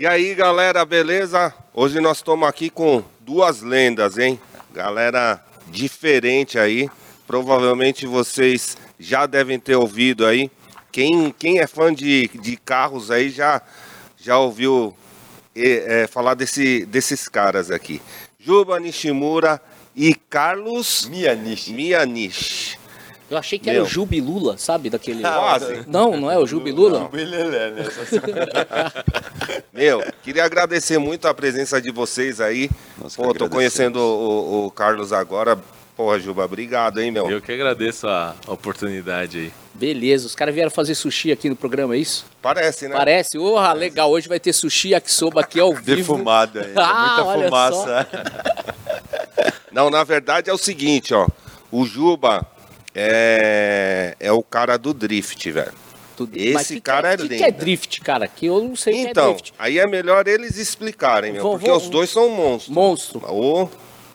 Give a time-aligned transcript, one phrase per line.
[0.00, 1.52] E aí, galera, beleza?
[1.74, 4.38] Hoje nós estamos aqui com duas lendas, hein?
[4.72, 6.88] Galera diferente aí.
[7.26, 10.52] Provavelmente vocês já devem ter ouvido aí.
[10.92, 13.60] Quem, quem é fã de, de carros aí já,
[14.16, 14.96] já ouviu
[15.52, 18.00] é, é, falar desse, desses caras aqui.
[18.38, 19.60] Juba Nishimura
[19.96, 21.70] e Carlos Mianish.
[21.70, 22.77] Mianish.
[23.30, 23.86] Eu achei que era Meu.
[23.86, 24.88] o Jubilula, sabe?
[24.88, 25.20] Daquele.
[25.20, 25.84] Quase.
[25.86, 27.00] Não, não é o Jubilula?
[27.00, 27.84] Jubilelé, né?
[29.72, 32.68] Meu, queria agradecer muito a presença de vocês aí.
[32.68, 35.58] Que Pô, tô conhecendo o, o Carlos agora.
[35.94, 37.28] Porra, Juba, obrigado, hein, meu?
[37.28, 39.52] Eu que agradeço a oportunidade aí.
[39.74, 42.24] Beleza, os caras vieram fazer sushi aqui no programa, é isso?
[42.40, 42.96] Parece, né?
[42.96, 43.36] Parece.
[43.36, 44.10] Porra, legal.
[44.10, 45.96] Hoje vai ter sushi yakisoba aqui ao vivo.
[45.96, 46.72] Defumado ainda.
[46.80, 48.08] Ah, muita olha fumaça.
[49.72, 51.26] Não, na verdade é o seguinte, ó.
[51.70, 52.46] O Juba
[53.00, 55.72] é, é o cara do drift, velho.
[56.34, 57.46] Esse Mas que cara que é que, que lenda.
[57.46, 58.26] é drift, cara?
[58.26, 59.54] Que eu não sei o que é Então, drift.
[59.56, 62.74] aí é melhor eles explicarem, meu, Vou- porque vou- os dois são monstros.
[62.74, 63.20] Monstro.
[63.32, 63.68] Ô,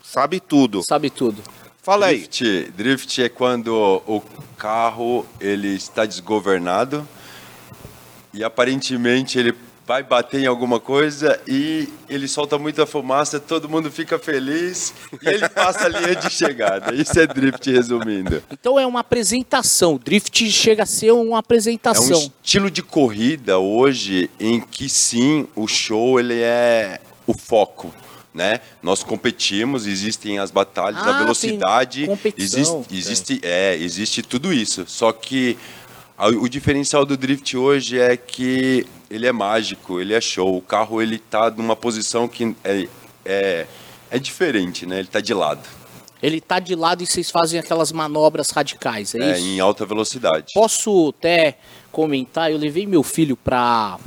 [0.04, 0.84] sabe tudo.
[0.84, 1.42] Sabe tudo.
[1.82, 2.18] Fala aí.
[2.18, 4.22] Drift, drift é quando o
[4.58, 7.08] carro ele está desgovernado
[8.34, 9.54] e aparentemente ele
[9.86, 15.28] vai bater em alguma coisa e ele solta muita fumaça, todo mundo fica feliz e
[15.28, 16.94] ele passa a linha de chegada.
[16.96, 18.42] Isso é drift resumindo.
[18.52, 20.00] Então é uma apresentação.
[20.02, 22.32] Drift chega a ser uma É um apresentação.
[22.44, 27.94] estilo de corrida hoje em que sim, o show ele é o foco.
[28.34, 28.62] Né?
[28.82, 34.86] Nós competimos, existem as batalhas, Ah, a velocidade, existe, existe, é, existe tudo isso.
[34.88, 35.56] Só que
[36.42, 40.58] o diferencial do drift hoje é que ele é mágico, ele é show.
[40.58, 42.88] O carro ele tá numa posição que é,
[43.24, 43.68] é,
[44.10, 45.00] é diferente, né?
[45.00, 45.62] Ele tá de lado,
[46.22, 49.48] Ele tá de lado e vocês fazem aquelas manobras radicais, é, é, isso?
[49.48, 50.54] em alta velocidade.
[50.56, 51.58] Posso até
[51.92, 52.52] comentar?
[52.52, 54.00] Eu levei meu filho pra.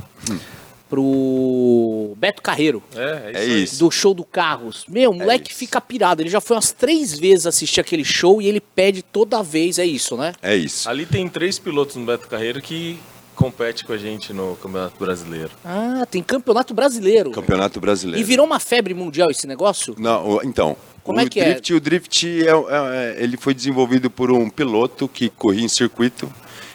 [0.89, 2.83] pro Beto Carreiro.
[2.93, 3.79] É, É isso.
[3.79, 4.83] Do show do Carros.
[4.89, 5.59] Meu, o moleque isso.
[5.59, 6.21] fica pirado.
[6.21, 9.85] Ele já foi umas três vezes assistir aquele show e ele pede toda vez, é
[9.85, 10.33] isso, né?
[10.41, 10.89] É isso.
[10.89, 12.99] Ali tem três pilotos no Beto Carreiro que
[13.37, 15.51] compete com a gente no Campeonato Brasileiro.
[15.63, 17.31] Ah, tem campeonato brasileiro.
[17.31, 18.19] Campeonato Brasileiro.
[18.19, 19.95] E virou uma febre mundial esse negócio?
[19.97, 20.75] Não, então.
[21.03, 21.51] Como o é que é?
[21.53, 25.69] drift, O drift é, é- é- ele foi desenvolvido por um piloto que corria em
[25.69, 26.29] circuito.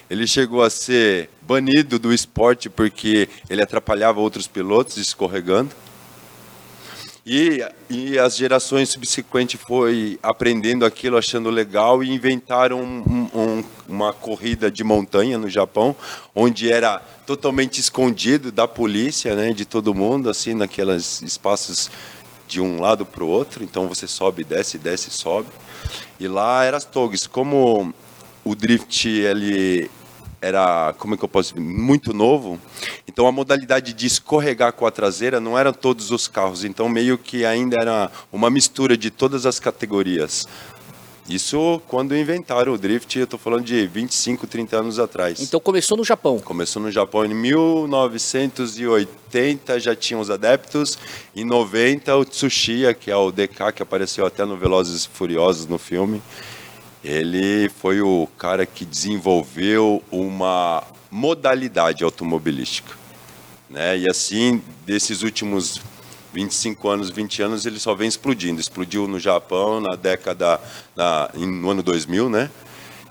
[0.09, 5.71] Ele chegou a ser banido do esporte porque ele atrapalhava outros pilotos escorregando.
[7.25, 14.13] E, e as gerações subsequentes foi aprendendo aquilo, achando legal e inventaram um- um- uma
[14.13, 15.95] corrida de montanha no Japão,
[16.35, 21.89] onde era totalmente escondido da polícia, né, de todo mundo, assim, naqueles espaços
[22.49, 23.63] de um lado para o outro.
[23.63, 25.49] Então você sobe, desce, desce, sobe.
[26.19, 27.29] E lá era as togs.
[27.29, 27.95] Como
[28.45, 29.89] o drift ele
[30.43, 32.59] era, como é que eu posso dizer, muito novo.
[33.07, 36.65] Então a modalidade de escorregar com a traseira não eram todos os carros.
[36.65, 40.49] Então meio que ainda era uma mistura de todas as categorias.
[41.29, 45.41] Isso quando inventaram o drift, eu estou falando de 25, 30 anos atrás.
[45.41, 46.41] Então começou no Japão.
[46.41, 50.99] Começou no Japão em 1980, já tinha os adeptos.
[51.37, 55.67] Em 90, o Tsuchiya, que é o DK, que apareceu até no Velozes e Furiosos
[55.67, 56.21] no filme,
[57.05, 62.95] ele foi o cara que desenvolveu uma modalidade automobilística.
[63.69, 63.99] Né?
[63.99, 65.81] E assim, desses últimos
[66.33, 68.61] 25 anos, 20 anos, ele só vem explodindo.
[68.61, 70.61] Explodiu no Japão na década,
[70.97, 72.51] na, no ano 2000, né?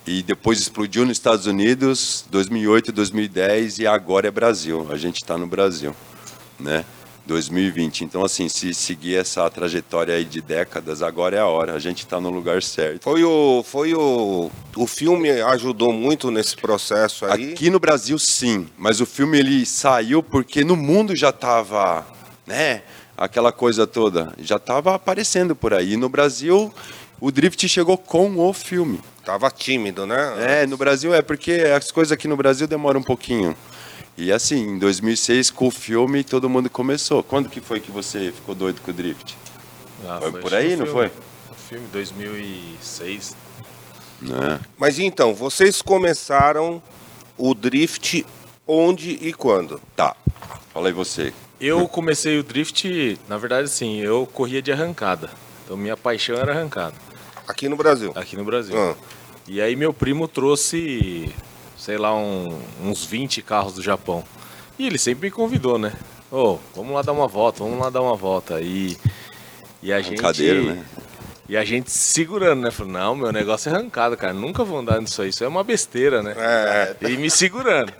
[0.05, 4.87] E depois explodiu nos Estados Unidos, 2008, 2010 e agora é Brasil.
[4.89, 5.95] A gente está no Brasil,
[6.59, 6.83] né?
[7.25, 8.03] 2020.
[8.03, 11.73] Então, assim, se seguir essa trajetória aí de décadas, agora é a hora.
[11.73, 13.03] A gente está no lugar certo.
[13.03, 13.63] Foi o.
[13.63, 14.51] Foi o.
[14.75, 17.53] O filme ajudou muito nesse processo aí.
[17.53, 18.67] Aqui no Brasil, sim.
[18.77, 22.05] Mas o filme ele saiu porque no mundo já estava,
[22.45, 22.81] né?
[23.17, 25.93] Aquela coisa toda já estava aparecendo por aí.
[25.93, 26.73] E no Brasil,
[27.19, 28.99] o drift chegou com o filme.
[29.23, 30.61] Tava tímido, né?
[30.63, 33.55] É, no Brasil é porque as coisas aqui no Brasil demoram um pouquinho.
[34.21, 37.23] E assim, em 2006 com o filme todo mundo começou.
[37.23, 39.35] Quando que foi que você ficou doido com o drift?
[40.07, 41.11] Ah, Foi por acho que aí, não filme- foi?
[41.49, 43.35] No filme 2006.
[44.21, 44.59] Né?
[44.77, 46.81] Mas então, vocês começaram
[47.37, 48.25] o drift
[48.67, 49.81] onde e quando?
[49.95, 50.15] Tá.
[50.73, 51.33] Fala aí você.
[51.59, 55.29] Eu comecei o drift, na verdade, assim, eu corria de arrancada.
[55.65, 56.95] Então minha paixão era arrancada,
[57.47, 58.11] Aqui no Brasil.
[58.15, 58.75] aqui no Brasil.
[58.77, 58.95] Ah,
[59.47, 61.33] E aí meu primo trouxe,
[61.81, 64.23] sei lá, um- uns 20 carros do Japão.
[64.77, 65.93] E ele sempre me convidou, né?
[66.31, 68.61] Ô, vamos lá dar uma volta, vamos lá dar uma volta.
[68.61, 68.95] E,
[69.81, 70.19] e a gente.
[70.19, 70.85] Arrancadeiro, né?
[71.49, 72.69] E a gente se segurando, né?
[72.71, 74.31] Falou, não, meu negócio é arrancada, cara.
[74.31, 75.29] Nunca vou andar nisso aí.
[75.29, 76.35] Isso é uma besteira, né?
[76.37, 76.95] É.
[77.09, 77.91] E me segurando.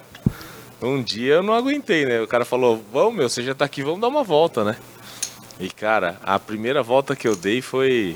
[0.81, 2.21] um dia eu não aguentei, né?
[2.21, 4.75] O cara falou, vamos, meu, você já tá aqui, vamos dar uma volta, né?
[5.59, 8.15] E, cara, a primeira volta que eu dei foi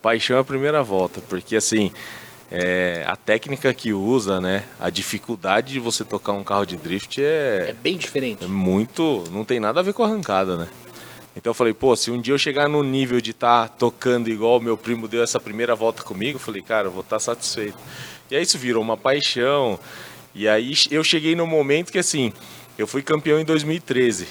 [0.00, 1.92] paixão a primeira volta, porque, assim,
[2.54, 4.64] é, a técnica que usa, né?
[4.78, 8.44] A dificuldade de você tocar um carro de drift É é, bem diferente.
[8.44, 9.24] é muito...
[9.32, 10.68] Não tem nada a ver com arrancada, né?
[11.34, 14.60] Então eu falei, pô, se um dia eu chegar no nível de estar tocando igual
[14.60, 17.78] meu primo deu essa primeira volta comigo, eu falei, cara, eu vou estar satisfeito.
[18.30, 19.80] E aí isso virou uma paixão.
[20.34, 22.34] E aí eu cheguei no momento que assim,
[22.76, 24.28] eu fui campeão em 2013.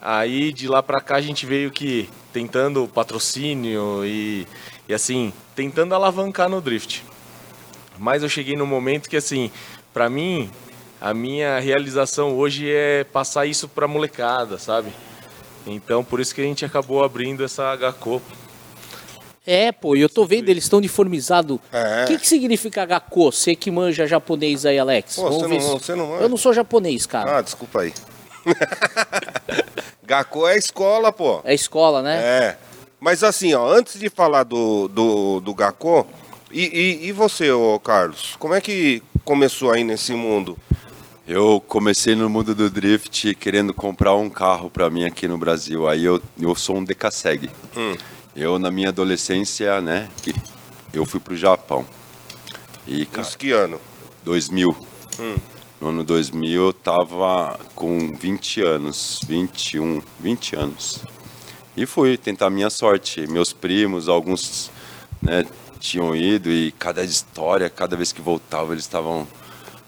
[0.00, 4.46] Aí de lá pra cá a gente veio que tentando patrocínio e,
[4.88, 7.02] e assim, tentando alavancar no drift.
[7.98, 9.50] Mas eu cheguei no momento que assim,
[9.92, 10.50] pra mim,
[11.00, 14.90] a minha realização hoje é passar isso pra molecada, sabe?
[15.66, 18.20] Então por isso que a gente acabou abrindo essa HCO.
[19.48, 21.58] É, pô, eu tô vendo, eles estão uniformizados.
[21.72, 22.02] É.
[22.02, 23.30] O que, que significa Gakko?
[23.30, 25.14] Você que manja japonês aí, Alex.
[25.16, 26.22] Pô, Vamos você ver não- se- você não manja?
[26.24, 27.38] Eu não sou japonês, cara.
[27.38, 27.92] Ah, desculpa aí.
[30.04, 31.40] Gakko é escola, pô.
[31.44, 32.16] É escola, né?
[32.20, 32.56] É.
[33.00, 36.06] Mas assim, ó, antes de falar do, do, do Gakko,
[36.56, 36.70] e,
[37.04, 37.48] e, e você,
[37.84, 38.34] Carlos?
[38.38, 40.56] Como é que começou aí nesse mundo?
[41.28, 45.86] Eu comecei no mundo do drift querendo comprar um carro para mim aqui no Brasil.
[45.86, 47.50] Aí eu, eu sou um Decaseg.
[47.76, 47.94] Hum.
[48.34, 50.08] Eu, na minha adolescência, né,
[50.94, 51.84] eu fui pro Japão.
[52.86, 53.78] E, cara, Isso que ano?
[54.24, 54.74] 2000.
[55.20, 55.36] Hum.
[55.78, 61.04] No ano 2000 eu tava com 20 anos, 21, 20 anos.
[61.76, 63.26] E fui tentar minha sorte.
[63.26, 64.70] Meus primos, alguns,
[65.20, 65.44] né,
[65.78, 69.26] tinham ido e cada história, cada vez que voltava, eles estavam,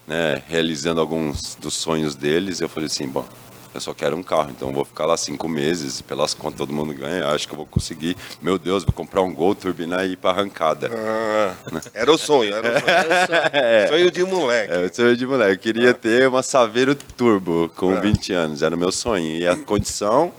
[0.06, 2.60] né, realizando alguns dos sonhos deles.
[2.60, 3.26] Eu falei assim, bom,
[3.74, 6.92] eu só quero um carro, então vou ficar lá cinco meses, pelas contas todo mundo
[6.94, 8.16] ganha, acho que eu vou conseguir.
[8.40, 10.90] Meu Deus, vou comprar um Gol, turbinar e ir pra arrancada.
[10.92, 11.54] Ah,
[11.94, 13.88] era o sonho, era o sonho.
[13.88, 14.72] Sonho de moleque.
[14.72, 15.52] É, eu sou de moleque.
[15.52, 18.00] Eu queria ter uma Saveiro Turbo com É.
[18.00, 18.62] 20 anos.
[18.62, 19.36] Era o meu sonho.
[19.36, 20.32] E a condição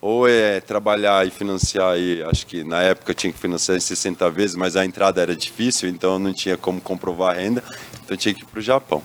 [0.00, 3.80] ou é trabalhar e financiar aí, acho que na época eu tinha que financiar em
[3.80, 7.62] 60 vezes, mas a entrada era difícil, então não tinha como comprovar a renda,
[7.92, 9.02] então eu tinha que ir para o Japão.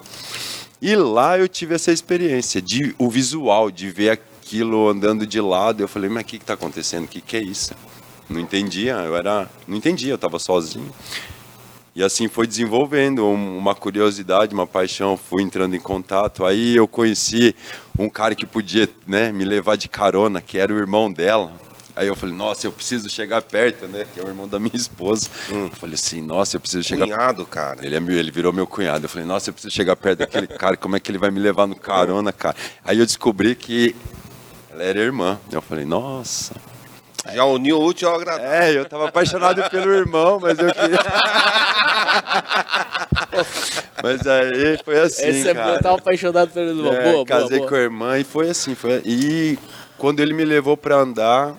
[0.81, 5.81] E lá eu tive essa experiência de o visual, de ver aquilo andando de lado.
[5.81, 7.05] Eu falei, mas o que está acontecendo?
[7.05, 7.73] O que, que é isso?
[8.29, 10.91] Não entendia, eu era, não entendia, eu estava sozinho.
[11.95, 16.43] E assim foi desenvolvendo um- uma curiosidade, uma paixão, fui entrando em contato.
[16.45, 17.55] Aí eu conheci
[17.97, 21.53] um cara que podia né, me levar de carona, que era o irmão dela.
[21.95, 24.05] Aí eu falei, nossa, eu preciso chegar perto, né?
[24.13, 25.29] Que é o irmão da minha esposa.
[25.49, 27.85] Eu falei assim, nossa, eu preciso chegar Cunhado, cara.
[27.85, 29.05] ele, é meu, ele virou meu cunhado.
[29.05, 31.39] Eu falei, nossa, eu preciso chegar perto daquele cara, como é que ele vai me
[31.39, 32.57] levar no carona, cara?
[32.83, 33.95] Aí eu descobri que
[34.69, 35.39] ela era irmã.
[35.49, 36.53] Eu falei, nossa.
[37.33, 38.51] Já uniu o útil ao agradável.
[38.51, 40.99] É, eu tava apaixonado pelo irmão, mas eu queria.
[44.03, 45.77] mas aí foi assim, Essa é boa, cara.
[45.77, 46.93] eu tava apaixonado pelo irmão.
[46.93, 47.69] É, boa, boa, casei boa.
[47.69, 48.75] com a irmã e foi assim.
[48.75, 49.01] Foi...
[49.03, 49.57] E
[49.97, 51.55] quando ele me levou pra andar,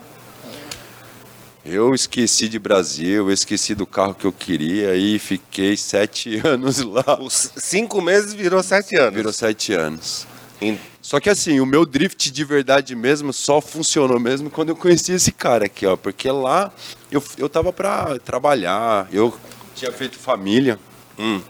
[1.64, 6.78] eu esqueci de Brasil, eu esqueci do carro que eu queria e fiquei sete anos
[6.80, 7.18] lá.
[7.20, 9.14] Os cinco meses virou sete anos.
[9.14, 10.26] Virou sete anos.
[10.60, 14.76] Em- Só que assim, o meu drift de verdade mesmo só funcionou mesmo quando eu
[14.76, 15.96] conheci esse cara aqui, ó.
[15.96, 16.72] Porque lá
[17.12, 19.32] eu, eu tava pra trabalhar, eu
[19.72, 20.80] tinha feito família.
[21.16, 21.40] Hum.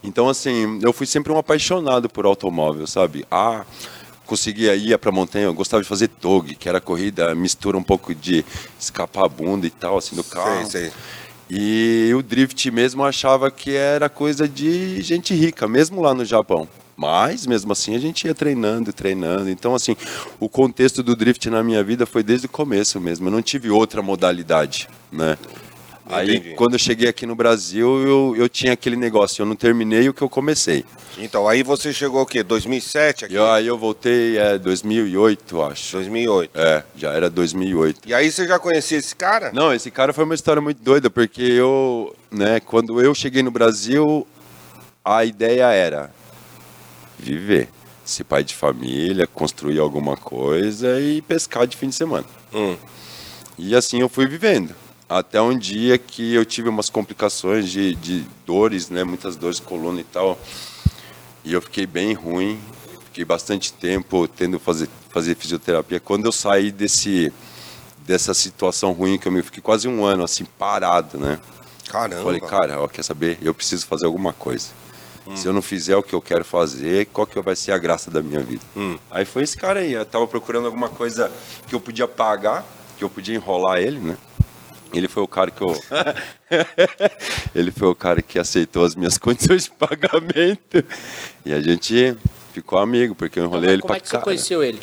[0.00, 3.26] Então, assim, eu fui sempre um apaixonado por automóvel, sabe?
[3.28, 3.64] Ah,
[4.26, 8.14] conseguia ir pra montanha, eu gostava de fazer tog, que era corrida, mistura um pouco
[8.14, 8.44] de
[8.78, 10.70] escapar a bunda e tal, assim, do carro.
[10.70, 10.92] Sei, sei.
[11.50, 16.24] E o drift mesmo eu achava que era coisa de gente rica, mesmo lá no
[16.24, 16.68] Japão.
[17.00, 19.48] Mas, mesmo assim, a gente ia treinando, treinando.
[19.48, 19.96] Então, assim,
[20.38, 23.26] o contexto do drift na minha vida foi desde o começo mesmo.
[23.26, 25.38] Eu não tive outra modalidade, né?
[26.04, 26.54] Aí, Entendi.
[26.56, 29.40] quando eu cheguei aqui no Brasil, eu, eu tinha aquele negócio.
[29.40, 30.84] Eu não terminei o que eu comecei.
[31.16, 32.42] Então, aí você chegou o quê?
[32.42, 33.34] 2007 aqui?
[33.34, 35.92] E aí eu voltei, é, 2008, acho.
[35.92, 36.50] 2008.
[36.54, 38.10] É, já era 2008.
[38.10, 39.50] E aí você já conhecia esse cara?
[39.54, 43.50] Não, esse cara foi uma história muito doida, porque eu, né, quando eu cheguei no
[43.50, 44.26] Brasil,
[45.02, 46.19] a ideia era
[47.20, 47.68] viver,
[48.04, 52.26] ser pai de família, construir alguma coisa e pescar de fim de semana.
[52.52, 52.76] Hum.
[53.58, 54.74] E assim eu fui vivendo.
[55.08, 59.62] Até um dia que eu tive umas complicações de, de dores, né, muitas dores de
[59.62, 60.38] coluna e tal.
[61.44, 62.60] E eu fiquei bem ruim,
[63.06, 66.00] fiquei bastante tempo tendo fazer fazer fisioterapia.
[66.00, 67.32] Quando eu saí desse
[68.06, 71.38] dessa situação ruim que eu me fiquei quase um ano assim parado, né?
[71.88, 72.22] Caramba.
[72.22, 73.38] Falei, cara, ó, quer saber?
[73.42, 74.68] Eu preciso fazer alguma coisa.
[75.30, 75.36] Hum.
[75.36, 78.10] Se eu não fizer o que eu quero fazer, qual que vai ser a graça
[78.10, 78.62] da minha vida?
[78.76, 78.98] Hum.
[79.10, 79.92] Aí foi esse cara aí.
[79.92, 81.30] Eu tava procurando alguma coisa
[81.66, 82.64] que eu podia pagar,
[82.98, 84.16] que eu podia enrolar ele, né?
[84.92, 85.80] Ele foi o cara que eu.
[87.54, 90.84] ele foi o cara que aceitou as minhas condições de pagamento.
[91.44, 92.16] E a gente
[92.52, 94.24] Ficou amigo, porque eu enrolei ele Como pra é que você cara.
[94.24, 94.80] conheceu ele?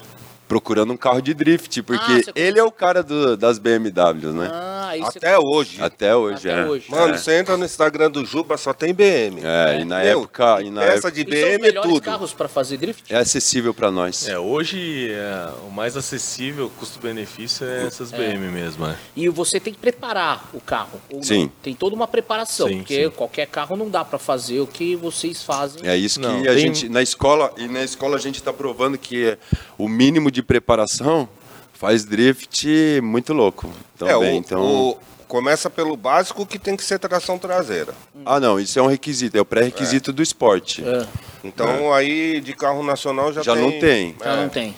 [0.47, 4.49] Procurando um carro de drift, porque você ele é o cara do- das BMWs, né?
[4.51, 5.17] Ah, você...
[5.17, 5.81] Até hoje.
[5.81, 6.65] Até hoje, Até é.
[6.65, 6.85] hoje.
[6.89, 7.17] Mano, é.
[7.17, 9.41] você entra no Instagram do Juba, só tem BM.
[9.43, 12.01] É, e na Meu, época, e na Essa época de E BM é tudo.
[12.01, 13.13] carros pra fazer drift?
[13.13, 14.27] é acessível pra nós.
[14.27, 18.85] É, hoje é, o mais acessível, custo-benefício, é essas BM mesmo.
[18.87, 18.95] É.
[19.15, 21.01] E você tem que preparar o carro.
[21.09, 21.23] ou não?
[21.23, 21.51] Sim.
[21.61, 23.09] Tem toda uma preparação, Sim, porque sim.
[23.09, 25.85] qualquer carro não dá pra fazer o que vocês fazem.
[25.87, 28.53] É isso que Não, a tem- gente na escola e na escola a gente está
[28.53, 29.37] provando que é
[29.77, 31.27] o mínimo de preparação
[31.73, 32.67] faz drift
[33.03, 33.69] muito louco.
[34.01, 34.61] É, Também, o, então.
[34.63, 37.93] o- começa pelo básico que tem que ser tração traseira.
[38.25, 40.83] Ah, não, isso é um requisito, é o pré-requisito do esporte.
[40.87, 41.05] É,
[41.43, 43.61] Então aí de carro nacional já, Já tem.
[43.61, 44.15] não tem.
[44.23, 44.73] já É, não tem.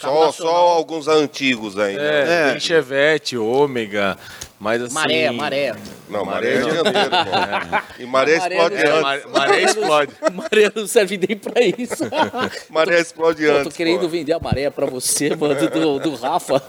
[0.00, 1.94] Só, só alguns antigos aí.
[1.94, 2.02] né?
[2.02, 2.50] É, É.
[2.52, 4.18] tem Chevette, Ômega,
[4.62, 4.94] mas assim...
[4.94, 5.74] Maré, maré.
[6.08, 8.02] Não, maré é Maré- dianteiro, pô.
[8.02, 9.02] E maré Maré explode É, antes.
[9.02, 10.12] maré, maré explode.
[10.32, 12.04] Maré não serve nem pra isso.
[12.70, 13.64] Maré explode Eu antes.
[13.72, 14.08] tô querendo pô.
[14.08, 16.62] vender a maré pra você, mano, do, do Rafa.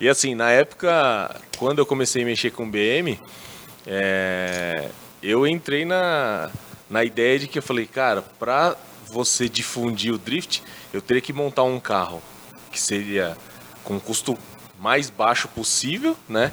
[0.00, 3.18] E assim, na época, quando eu comecei a mexer com BM,
[3.86, 4.88] é,
[5.20, 6.48] eu entrei na,
[6.88, 8.76] na ideia de que eu falei, cara, pra
[9.10, 10.62] você difundir o drift,
[10.94, 12.22] eu teria que montar um carro
[12.70, 13.36] que seria
[13.84, 14.38] com custo
[14.82, 16.50] mais baixo possível, né?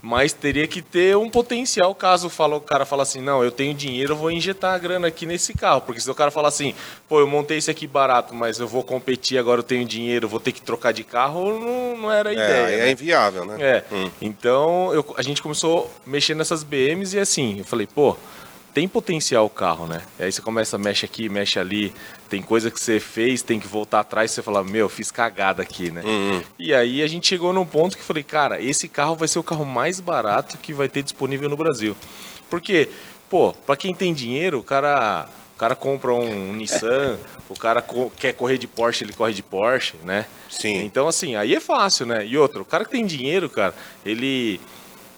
[0.00, 4.12] Mas teria que ter um potencial caso o cara fala assim, não, eu tenho dinheiro,
[4.12, 5.80] eu vou injetar a grana aqui nesse carro.
[5.80, 6.72] Porque se o cara falar assim,
[7.08, 10.38] pô, eu montei esse aqui barato, mas eu vou competir, agora eu tenho dinheiro, vou
[10.38, 12.74] ter que trocar de carro, não, não era a É, ideia.
[12.76, 12.90] é né?
[12.92, 13.56] inviável, né?
[13.60, 13.84] É.
[13.92, 14.08] Hum.
[14.22, 18.16] Então eu- a gente começou a mexer nessas BMs e assim, eu falei, pô,
[18.78, 20.02] tem potencial o carro, né?
[20.20, 21.92] E aí você começa, mexe aqui, mexe ali,
[22.28, 25.90] tem coisa que você fez, tem que voltar atrás, você fala, meu, fiz cagada aqui,
[25.90, 26.00] né?
[26.06, 29.40] Hum, E aí a gente chegou num ponto que falei, cara, esse carro vai ser
[29.40, 31.96] o carro mais barato que vai ter disponível no Brasil.
[32.48, 32.88] Porque,
[33.28, 37.18] pô, pra quem tem dinheiro, o cara, o cara compra um Nissan,
[37.48, 40.24] o cara co- quer correr de Porsche, ele corre de Porsche, né?
[40.48, 40.84] Sim.
[40.84, 42.24] Então, assim, aí é fácil, né?
[42.24, 43.74] E outro, o cara que tem dinheiro, cara,
[44.06, 44.60] ele.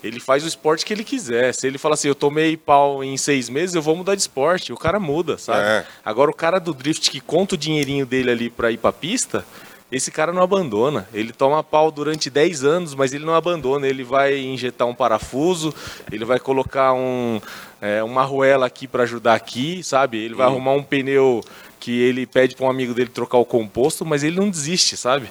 [0.03, 1.53] Ele faz o esporte que ele quiser.
[1.55, 4.73] Se ele fala assim, eu tomei pau em seis meses, eu vou mudar de esporte.
[4.73, 5.61] O cara muda, sabe?
[5.61, 5.87] É.
[6.05, 9.45] Agora, o cara do drift que conta o dinheirinho dele ali pra ir pra pista,
[9.93, 11.07] esse cara não abandona.
[11.13, 13.87] Ele toma pau durante 10 anos, mas ele não abandona.
[13.87, 15.75] Ele vai injetar um parafuso,
[16.11, 17.41] ele vai colocar um,
[17.81, 20.19] é, uma arruela aqui pra ajudar aqui, sabe?
[20.19, 21.43] Ele vai arrumar um pneu
[21.79, 25.31] que ele pede pra um amigo dele trocar o composto, mas ele não desiste, sabe?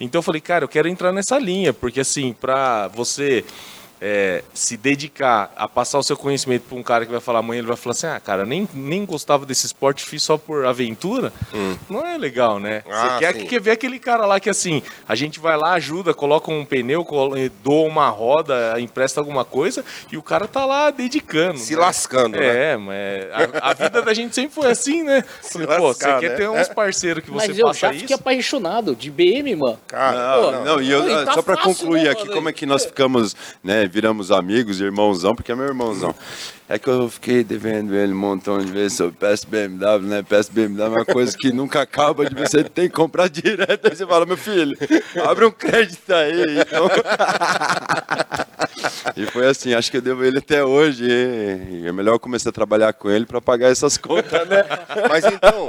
[0.00, 3.44] Então eu falei, cara, eu quero entrar nessa linha, porque assim, pra você
[4.00, 7.60] é, se dedicar a passar o seu conhecimento para um cara que vai falar amanhã,
[7.60, 11.32] ele vai falar assim, ah, cara, nem, nem gostava desse esporte, fiz só por aventura,
[11.88, 12.82] não é legal, né?
[12.86, 12.90] Hum.
[12.92, 13.46] Ah, Você quer, sim.
[13.46, 17.04] quer ver aquele cara lá que assim, a gente vai lá, ajuda, coloca um pneu,
[17.04, 21.58] colo- doa uma roda, empresta alguma coisa, e o cara tá lá dedicando.
[21.58, 21.80] Se né?
[21.80, 22.72] lascando, né?
[22.72, 25.24] É, mas a, a vida da gente sempre foi assim, né?
[25.42, 26.36] Falei, Pô, você lascar, quer né?
[26.36, 28.00] ter uns parceiros que você Mas eu passa já isso?
[28.00, 29.78] fiquei apaixonado de BM, mano.
[29.86, 32.22] Cara, Pô, Não, não, e eu, Pô, e tá só para fácil, concluir né, aqui,
[32.22, 32.32] mano?
[32.34, 36.14] como é que nós ficamos, né, viramos amigos, irmãozão, porque é meu irmãozão.
[36.68, 40.22] É que eu fiquei devendo ele um montão de vezes sobre peça BMW, né?
[40.22, 43.88] Peça BMW é uma coisa que nunca acaba de você tem que comprar direto.
[43.88, 44.76] Aí você fala, meu filho,
[45.24, 46.60] abre um crédito aí.
[46.60, 46.88] Então...
[49.16, 51.04] e foi assim, acho que eu devo ele até hoje.
[51.08, 54.62] E é melhor eu começar a trabalhar com ele para pagar essas contas, né?
[55.08, 55.68] Mas então,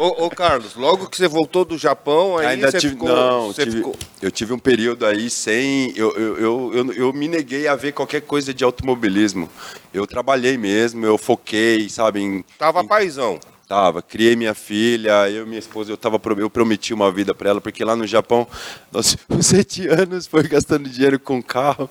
[0.00, 2.92] ô, ô, Carlos, logo que você voltou do Japão, aí Ainda você tive.
[2.94, 3.08] ficou.
[3.08, 5.92] não, você tive- ficou- eu tive um período aí sem.
[5.96, 9.48] Eu, eu, eu, eu, eu me neguei a ver qualquer coisa de automobilismo.
[9.92, 12.44] Eu trabalhei mesmo, eu foquei, sabe, em.
[12.58, 13.40] Tava em- paizão.
[13.66, 17.50] Tava, criei minha filha, eu e minha esposa, eu, tava, eu prometi uma vida para
[17.50, 18.44] ela, porque lá no Japão,
[18.90, 21.88] nós com sete anos foi gastando dinheiro com carro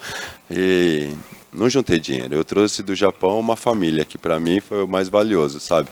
[0.51, 1.09] e
[1.53, 2.35] não juntei dinheiro.
[2.35, 5.89] Eu trouxe do Japão uma família, que para mim foi o mais valioso, sabe?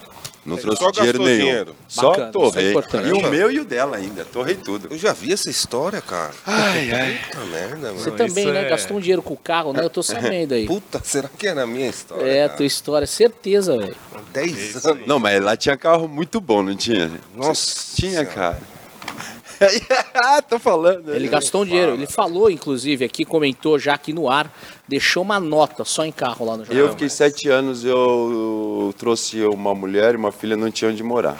[0.48, 1.38] Não trouxe Só dinheiro nenhum.
[1.40, 1.76] dinheiro.
[1.90, 4.88] Só Bacana, isso é e o meu e o dela ainda, torrei tudo.
[4.90, 6.32] Eu já vi essa história, cara.
[6.46, 7.20] Ai, ai.
[7.30, 8.18] Puta merda, Você mano.
[8.18, 8.62] também, isso né?
[8.66, 9.84] é- Gastou um dinheiro com o carro, né?
[9.84, 10.66] Eu tô sabendo aí.
[10.66, 12.26] Puta, será que era a minha história?
[12.26, 12.58] É, cara?
[12.58, 13.96] tua história, certeza, velho.
[14.32, 15.06] 10 anos.
[15.06, 17.12] Não, mas lá tinha carro muito bom, não tinha?
[17.36, 18.58] Nossa Tinha, cara.
[20.50, 21.14] Tô falando.
[21.14, 21.94] Ele gastou um dinheiro.
[21.94, 24.52] Ele falou, inclusive, aqui, comentou já aqui no ar,
[24.88, 26.78] deixou uma nota só em carro lá no Japão.
[26.78, 31.38] Eu fiquei sete anos, eu trouxe uma mulher e uma filha, não tinha onde morar.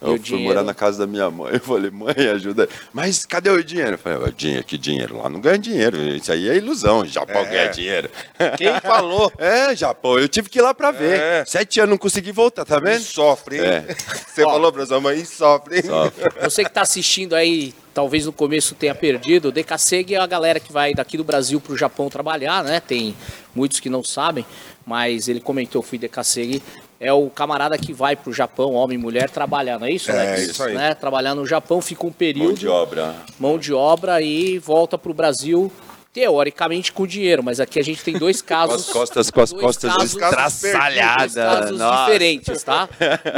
[0.00, 0.48] E Eu fui dinheiro?
[0.48, 1.54] morar na casa da minha mãe.
[1.54, 2.62] Eu falei, mãe, ajuda.
[2.64, 2.68] aí.
[2.92, 3.92] Mas cadê o dinheiro?
[3.92, 5.18] Eu falei, "Ó, dinheiro, que dinheiro?
[5.18, 5.96] Lá não ganha dinheiro.
[6.14, 7.04] Isso aí é ilusão.
[7.04, 7.44] Japão É.
[7.50, 8.08] ganha dinheiro.
[8.56, 9.32] Quem falou?
[9.38, 11.18] É, Japão, eu tive que ir lá pra ver.
[11.18, 11.44] É.
[11.44, 13.02] Sete anos não consegui voltar, tá E vendo?
[13.02, 13.64] sofre, hein?
[13.64, 13.94] É.
[14.28, 15.82] Você falou pra sua mãe, e sofre, hein?
[15.82, 16.24] Sofre.
[16.42, 20.60] Você que tá assistindo aí, talvez no começo tenha perdido, o Decaseg é a galera
[20.60, 22.78] que vai daqui do Brasil pro Japão trabalhar, né?
[22.80, 23.16] Tem
[23.54, 24.46] muitos que não sabem,
[24.86, 26.62] mas ele comentou, fui Decaseg
[27.00, 30.32] é o camarada que vai pro Japão, homem e mulher, trabalhar, não é isso, É,
[30.32, 30.48] Alex?
[30.48, 30.74] isso aí.
[30.74, 30.94] Né?
[30.94, 33.14] Trabalhar no Japão, fica um período Mão de obra.
[33.38, 35.70] mão de obra e volta pro Brasil,
[36.12, 38.86] teoricamente com dinheiro, mas aqui a gente tem dois Com as casos.
[38.90, 41.34] costas, com as costas casos- casos estraçalhadas.
[41.34, 42.04] dois casos Nossa.
[42.06, 42.88] diferentes, tá?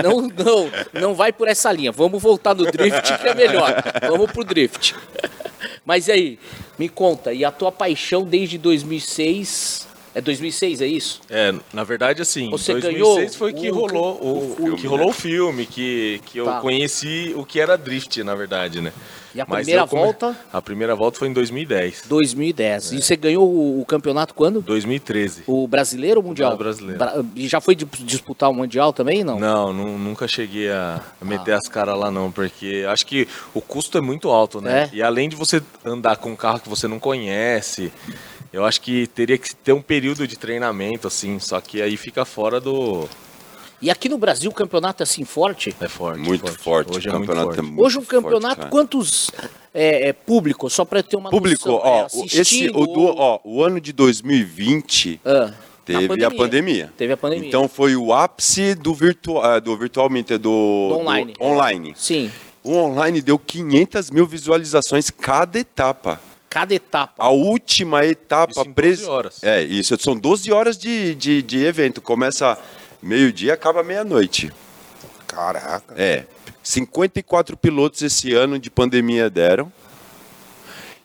[0.02, 1.92] Não, não, não vai por essa linha.
[1.92, 3.74] Vamos voltar no drift que é melhor.
[4.08, 4.94] Vamos pro drift.
[5.84, 6.38] Mas e aí,
[6.78, 9.86] me conta, e a tua paixão desde 2006?
[10.14, 11.20] É 2006, é isso?
[11.30, 14.86] É, na verdade, assim, Você 2006 ganhou foi que o- rolou o, o filme, que
[14.86, 16.60] rolou o filme, que, que eu Tá.
[16.60, 18.92] conheci o que era drift, na verdade, né?
[19.32, 20.36] E a Mas primeira eu come- volta?
[20.52, 22.02] A primeira volta foi em 2010.
[22.08, 22.90] 2010.
[22.90, 23.44] E você ganhou
[23.80, 24.60] o, campeonato quando?
[24.60, 25.44] 2013.
[25.46, 26.54] O brasileiro ou o mundial?
[26.54, 26.98] O brasileiro.
[26.98, 29.38] Bra- E já foi di- disputar o mundial também, não?
[29.38, 31.58] Não, nu- nunca cheguei a a meter Ah.
[31.58, 34.90] as caras lá não, porque acho que o custo é muito alto, né?
[34.92, 34.96] É?
[34.96, 37.92] E além de você andar com um carro que você não conhece,
[38.52, 42.25] eu acho que teria que ter um período de treinamento, assim, só que aí fica
[42.25, 43.09] fora do...
[43.83, 45.75] E aqui no Brasil o campeonato é assim forte?
[45.80, 46.21] É forte.
[46.21, 46.95] Muito forte.
[46.99, 47.59] Hoje o é muito campeonato forte.
[47.59, 48.69] é muito Hoje um forte, campeonato, cara.
[48.69, 49.30] quantos
[49.73, 50.69] é, é, público?
[50.69, 53.80] Só para ter uma Público, noção, ó, é, o- esse, o, do, ó, o ano
[53.80, 55.52] de 2020 Ah,
[55.85, 56.92] teve a pandemia.
[56.97, 57.49] Teve a pandemia.
[57.49, 61.33] Então foi o ápice do virtual, do virtualmente do, Do online.
[61.33, 61.92] do online.
[61.97, 62.30] Sim,
[62.62, 66.21] O online deu 500 mil visualizações cada etapa.
[66.50, 67.14] Cada etapa.
[67.16, 69.42] A última etapa Isso em 12 pres- horas.
[69.42, 72.02] É, isso são 12 horas de, de, de evento.
[72.02, 72.59] Começa
[73.00, 74.52] meio-dia, acaba meia-noite.
[75.26, 75.95] Caraca.
[75.97, 76.25] É.
[76.62, 79.73] 54 pilotos esse ano de pandemia deram.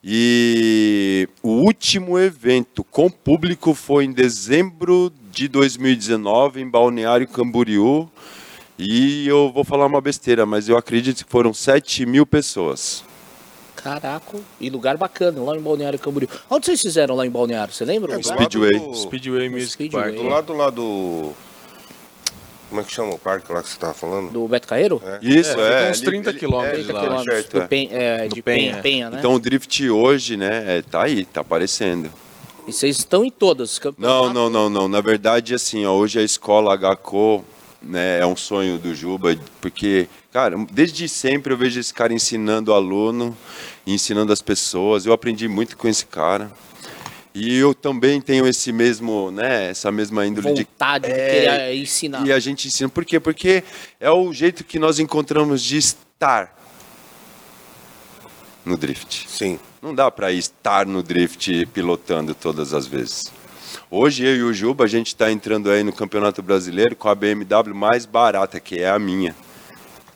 [0.03, 8.09] E o último evento com público foi em dezembro de 2019, em Balneário Camboriú.
[8.77, 13.03] E eu vou falar uma besteira, mas eu acredito que foram 7 mil pessoas.
[13.89, 16.27] Caraca, e lugar bacana, lá em Balneário Camboriú.
[16.49, 17.71] Onde vocês fizeram lá em Balneário?
[17.71, 18.15] Você lembra?
[18.19, 18.23] É?
[18.23, 18.79] Speedway.
[18.79, 20.03] do- Speedway No Music Speedway.
[20.05, 20.15] Park.
[20.15, 21.31] Do lado lá do.
[22.67, 24.31] Como é que chama o parque lá que você tava falando?
[24.31, 24.99] Do Beto Carreiro?
[25.05, 25.19] É.
[25.21, 25.91] Isso, É, é.
[25.91, 27.67] uns ali- 30 ele- quilômetros é, 30 lá, quilômetros certo, do é.
[27.67, 28.81] Pen- é, de Penha, Penha.
[28.81, 29.17] Penha, né?
[29.19, 32.11] Então o drift hoje, né, é, tá aí, tá aparecendo.
[32.67, 33.75] E vocês estão em todas.
[33.77, 34.33] Não, campeonato.
[34.33, 34.87] não, não, não.
[34.87, 37.45] Na verdade, assim, ó, hoje a escola HCO
[37.85, 42.71] né, é um sonho do Juba, porque, cara, desde sempre eu vejo esse cara ensinando
[42.71, 43.37] o aluno,
[43.85, 45.05] ensinando as pessoas.
[45.05, 46.51] Eu aprendi muito com esse cara.
[47.33, 51.75] E eu também tenho esse mesmo, né, essa mesma índole de Vontade de É, querer
[51.75, 52.25] ensinar.
[52.25, 52.87] e a gente ensina.
[52.89, 53.19] Por quê?
[53.19, 53.61] Porque
[53.99, 56.55] é o jeito que nós encontramos de estar
[58.63, 59.25] no drift.
[59.29, 59.59] Sim.
[59.81, 63.31] Não dá para estar no drift pilotando todas as vezes.
[63.97, 67.15] Hoje eu e o Juba, a gente está entrando aí no Campeonato Brasileiro com a
[67.15, 69.33] BMW mais barata, que é a minha.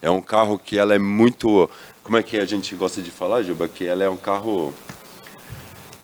[0.01, 1.69] É um carro que ela é muito...
[2.03, 3.69] Como é que a gente gosta de falar, Juba?
[3.69, 4.73] Que ela é um carro...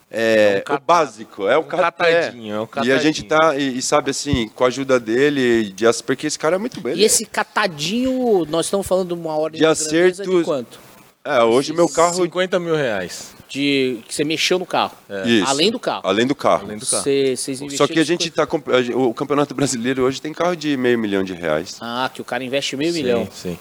[0.10, 2.98] É, É um cata- o básico, é o um ca- catadinho, é um E a
[2.98, 3.52] gente catadinho.
[3.52, 6.80] tá, e, e sabe assim, com a ajuda dele, de, porque esse cara é muito
[6.80, 6.96] bem.
[6.96, 10.80] E esse catadinho, nós estamos falando de uma ordem De de, grandeza de acertos- quanto?
[11.26, 12.14] É, hoje meu carro...
[12.24, 13.35] 50 mil reais.
[13.48, 14.92] De que você mexeu no carro.
[15.26, 15.48] Isso.
[15.48, 16.02] Além do carro.
[16.04, 16.64] Além do carro.
[16.66, 17.04] Além do carro.
[17.04, 17.40] Vocês
[17.78, 18.48] Só que a gente tá.
[18.82, 21.78] gen- O Campeonato Brasileiro hoje tem carro de meio milhão de reais.
[21.80, 23.28] Ah, que o cara investe meio Sim, milhão.
[23.32, 23.58] Sim.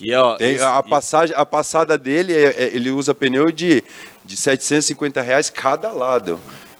[0.00, 3.82] E, ó, Tem esse- a, passagem, a passada dele, é- é- ele usa pneu de,
[4.24, 6.38] de 750 reais cada lado.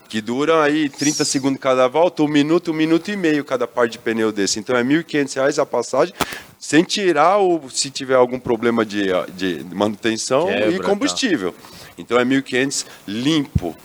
[0.09, 3.87] Que dura aí 30 segundos cada volta, um minuto, um minuto e meio cada par
[3.87, 4.59] de pneu desse.
[4.59, 6.15] Então é 1.500 reais a passagem,
[6.59, 10.85] sem tirar o se tiver algum problema de, de manutenção Quebra, e tá.
[11.99, 13.77] Então é 1.500 limpo,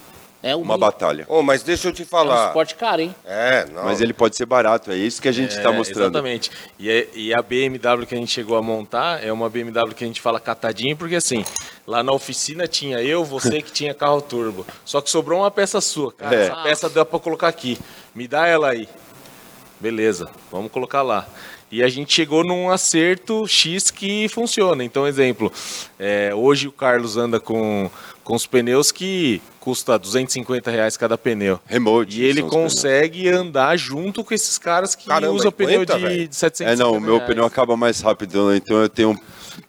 [0.46, 1.26] É uma batalha.
[1.30, 2.48] Ô, mas deixa eu te É um falar.
[2.48, 3.16] esporte caro, hein?
[3.24, 3.86] É, não.
[3.86, 6.02] Mas ele pode ser barato, é isso que a gente está É, mostrando.
[6.16, 6.52] Exatamente.
[6.78, 10.04] E, é- e a BMW que a gente chegou a montar é uma BMW que
[10.04, 11.46] a gente fala catadinha, porque assim,
[11.88, 14.68] lá na oficina tinha eu, você que tinha carro turbo.
[14.84, 16.12] Só que sobrou uma peça sua.
[16.12, 16.44] Cara, É.
[16.48, 17.80] essa peça dá pra colocar aqui.
[18.14, 18.88] Me dá ela aí.
[19.84, 21.28] Beleza, vamos colocar lá.
[21.70, 24.82] E a gente chegou num acerto X que funciona.
[24.82, 25.52] Então, exemplo,
[26.00, 27.92] é, hoje o Carlos anda com,
[28.24, 31.60] com os pneus que custa 250 reais cada pneu.
[31.66, 32.22] Remote.
[32.22, 36.28] E ele consegue andar junto com esses caras que Caramba, usam pneu de, velho.
[36.28, 37.28] de 750 É, não, o meu reais.
[37.30, 38.58] pneu acaba mais rápido, né?
[38.58, 39.18] então eu tenho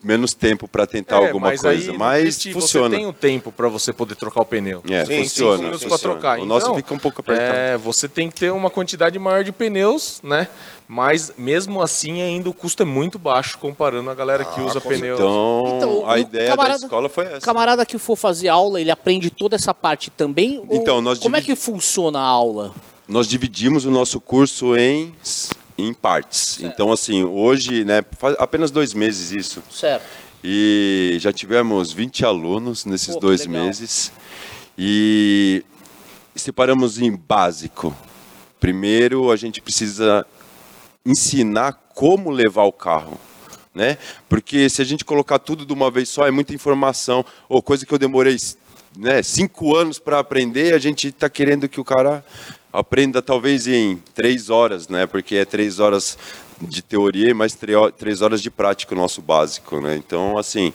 [0.03, 1.91] menos tempo para tentar É, alguma mas coisa.
[1.93, 2.91] aí, mas existe- funciona.
[2.91, 4.83] Você tem o tempo para você poder trocar o pneu.
[4.91, 5.59] É, tem sim, funciona.
[5.59, 6.15] minutos para funciona.
[6.15, 6.39] trocar.
[6.41, 7.55] O nosso Então, fica um pouco apertado.
[7.57, 10.49] É, você tem que ter uma quantidade maior de pneus, né?
[10.87, 14.89] Mas mesmo assim, ainda o custo é muito baixo comparando a galera que usa com
[14.91, 15.15] pneu.
[15.15, 17.39] Então, Então, a o ideia camarada- da escola foi essa.
[17.39, 20.59] O camarada que for fazer aula, ele aprende toda essa parte também?
[20.69, 22.75] Ou Então, nós Como é que funciona a aula?
[23.09, 25.15] Nós dividimos o nosso curso em,
[25.79, 26.59] em partes.
[26.63, 29.63] Então, assim, hoje, né, faz apenas dois meses isso.
[29.71, 30.05] Certo.
[30.43, 33.65] E já tivemos 20 alunos nesses Pô, dois legal.
[33.65, 34.13] meses.
[34.77, 35.65] E
[36.37, 37.97] separamos em básico.
[38.61, 40.27] Primeiro, a gente precisa
[41.05, 43.19] ensinar como levar o carro.
[43.75, 43.99] Né?
[44.29, 47.85] Porque se a gente colocar tudo de uma vez só, é muita informação, ou coisa
[47.85, 48.37] que eu demorei
[48.97, 52.25] né, cinco anos para aprender, a gente está querendo que o cara
[52.73, 55.07] aprenda talvez em três horas, né?
[55.07, 56.17] Porque é três horas
[56.61, 57.57] de teoria e mais
[57.97, 59.97] três horas de prática, o nosso básico, né?
[59.97, 60.73] Então, assim,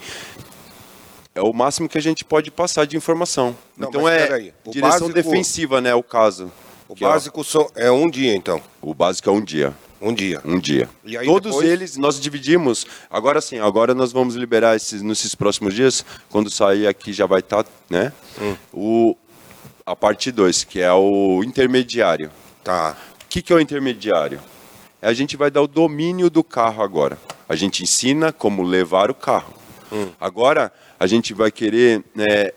[1.34, 3.56] é o máximo que a gente pode passar de informação.
[3.78, 5.94] Não, então é direção básico- defensiva, né?
[5.96, 6.52] O caso.
[6.88, 7.42] O ó, básico
[7.76, 8.62] é um dia, então.
[8.82, 9.74] o básico é um dia.
[10.02, 10.42] Um dia.
[10.46, 10.90] Um dia.
[11.04, 11.70] E aí Todos depois?
[11.70, 12.86] eles nós dividimos.
[13.10, 16.06] Agora sim, agora nós vamos liberar esses nesses próximos dias.
[16.30, 18.14] Quando sair aqui já vai estar, né?
[18.42, 18.56] Hum.
[18.74, 19.18] O
[19.86, 22.32] a parte 2, que é o intermediário.
[22.64, 22.96] Tá.
[23.24, 24.40] O que, que é o intermediário?
[25.02, 27.18] A gente vai dar o domínio do carro agora.
[27.48, 29.54] A gente ensina como levar o carro.
[30.20, 32.52] Agora, a gente vai querer né,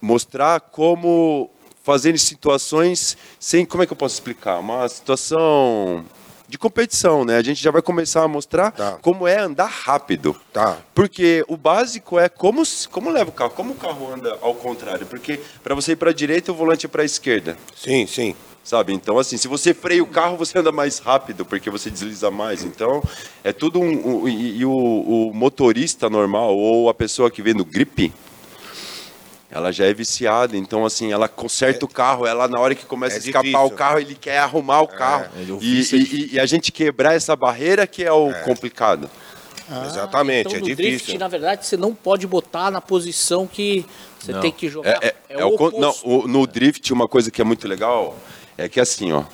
[0.00, 1.50] mostrar como
[1.82, 3.64] fazer situações sem.
[3.64, 4.58] Como é que eu posso explicar?
[4.58, 6.04] Uma situação
[6.48, 7.36] de competição, né?
[7.36, 8.98] A gente já vai começar a mostrar Tá.
[9.00, 10.36] como é andar rápido.
[10.52, 10.78] Tá.
[10.94, 15.06] Porque o básico é como, como leva o carro, como o carro anda ao contrário.
[15.06, 18.34] Porque para você ir para a direita, o volante é para a esquerda Sim, sim.
[18.62, 18.92] sabe?
[18.92, 22.62] Então, assim, se você freia o carro, você anda mais rápido, porque você desliza mais.
[22.62, 23.02] Então,
[23.42, 24.22] é tudo um...
[24.24, 28.12] um- e e o, o motorista normal, ou a pessoa que vem no grip,
[29.54, 30.56] ela já é viciada.
[30.56, 33.66] Então, assim, ela conserta o carro, ela, na hora que começa é a escapar difícil.
[33.66, 35.26] o carro, ele quer arrumar o carro.
[35.36, 39.08] É, o E, é e- e a gente quebrar essa barreira que é o complicado.
[39.86, 40.90] Exatamente, então, é no difícil.
[40.98, 43.86] drift, na verdade, você não pode botar na posição que
[44.18, 44.40] você Não.
[44.40, 44.98] tem que jogar.
[45.02, 48.14] É, é- é o con- não, o- no drift, uma coisa que é muito legal
[48.58, 49.24] é que, assim, ó,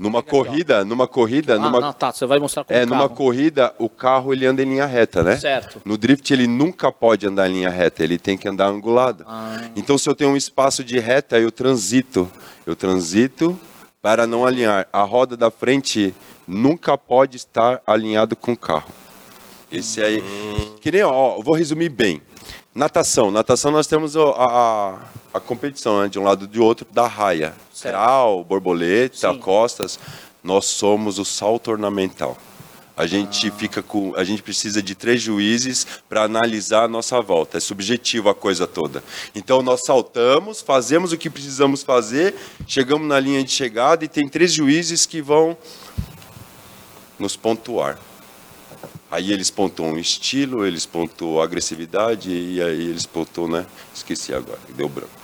[0.00, 3.00] numa corrida, numa corrida, Ah, numa, não, tá, você vai mostrar com É, o numa
[3.04, 3.14] carro.
[3.16, 5.36] corrida, o carro ele anda em linha reta, né?
[5.36, 5.80] Certo.
[5.84, 9.24] No drift ele nunca pode andar em linha reta, ele tem que andar angulado.
[9.28, 9.60] Ah.
[9.76, 12.28] Então se eu tenho um espaço de reta, eu transito.
[12.66, 13.58] Eu transito
[14.00, 14.88] para não alinhar.
[14.92, 16.14] A roda da frente
[16.48, 18.90] nunca pode estar alinhado com o carro.
[19.70, 20.22] Esse aí.
[20.80, 22.20] Que nem, ó, vou resumir bem.
[22.80, 23.30] Natação.
[23.30, 24.98] Natação nós temos a, a,
[25.34, 26.08] a competição, né?
[26.08, 27.52] De um lado e de outro, da raia.
[27.70, 27.94] Certo.
[27.94, 29.38] Crawl, borboleta, Sim.
[29.38, 30.00] costas.
[30.42, 32.38] Nós somos o salto ornamental.
[32.96, 37.58] A gente fica com, a gente precisa de três juízes para analisar a nossa volta.
[37.58, 39.04] É subjetivo a coisa toda.
[39.34, 42.34] Então nós saltamos, fazemos o que precisamos fazer,
[42.66, 45.54] chegamos na linha de chegada e tem três juízes que vão
[47.18, 47.98] nos pontuar.
[49.10, 53.66] Aí eles pontuam estilo, eles pontuam agressividade e aí eles pontuam, né?
[53.94, 55.20] Esqueci agora, deu branco.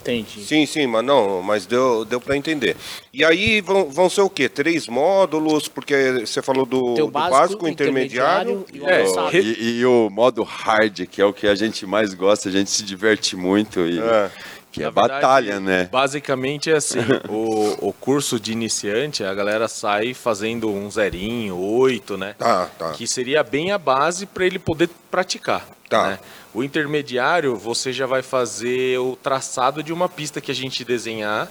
[0.00, 0.42] Entendi.
[0.44, 2.74] Sim, sim, mas não, mas deu, deu para entender.
[3.12, 4.48] E aí vão, vão ser o quê?
[4.48, 8.64] Três módulos, porque você falou do, do básico, básico, intermediário.
[8.68, 9.40] intermediário e o É.
[9.40, 12.70] E, e o modo hard, que é o que a gente mais gosta, a gente
[12.70, 14.30] se diverte muito e É.
[14.72, 15.88] que é Na verdade, batalha, né?
[15.90, 22.16] Basicamente é assim, o, o curso de iniciante, a galera sai fazendo um zerinho, oito,
[22.16, 22.34] né?
[22.38, 22.92] Tá, tá.
[22.92, 25.66] Que seria bem a base para ele poder praticar.
[25.88, 26.10] Tá.
[26.10, 26.18] né?
[26.54, 31.48] O intermediário, você já vai fazer o traçado de uma pista que a gente desenhar.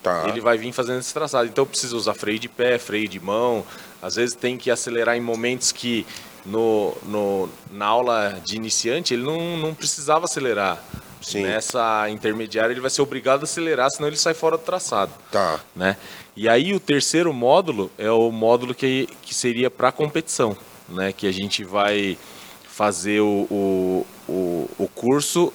[0.00, 0.28] Tá.
[0.28, 1.48] Ele vai vir fazendo esse traçado.
[1.48, 3.64] Então precisa usar freio de pé, freio de mão.
[4.00, 6.06] Às vezes tem que acelerar em momentos que
[6.46, 10.82] no, no, na aula de iniciante ele não, não precisava acelerar.
[11.20, 11.42] Sim.
[11.42, 15.12] Nessa intermediária ele vai ser obrigado a acelerar, senão ele sai fora do traçado.
[15.30, 15.60] Tá.
[15.76, 15.96] Né?
[16.36, 20.56] E aí o terceiro módulo é o módulo que, que seria para competição,
[20.88, 21.12] né?
[21.12, 22.16] Que a gente vai
[22.64, 25.52] fazer o, o, o, o curso,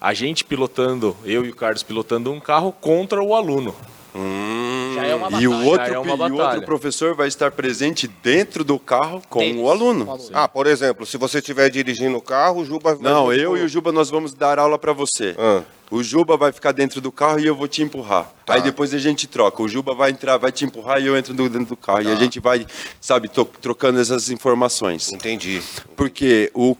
[0.00, 3.74] a gente pilotando, eu e o Carlos pilotando um carro contra o aluno.
[4.14, 4.20] Já
[5.08, 8.62] é uma E o, outro, é uma e o outro professor vai estar presente dentro
[8.64, 9.60] do carro com Deles.
[9.60, 10.06] o aluno.
[10.06, 10.30] Com aluno.
[10.32, 13.12] Ah, por exemplo, se você estiver dirigindo o carro, o Juba vai.
[13.12, 15.34] Não, eu e o Juba nós vamos dar aula para você.
[15.38, 15.62] Ah.
[15.90, 18.30] O Juba vai ficar dentro do carro e eu vou te empurrar.
[18.44, 18.54] Tá.
[18.54, 19.62] Aí depois a gente troca.
[19.62, 22.04] O Juba vai entrar, vai te empurrar e eu entro dentro do carro.
[22.04, 22.10] Tá.
[22.10, 22.66] E a gente vai,
[23.00, 25.10] sabe, trocando essas informações.
[25.12, 25.62] Entendi.
[25.96, 26.76] Porque o,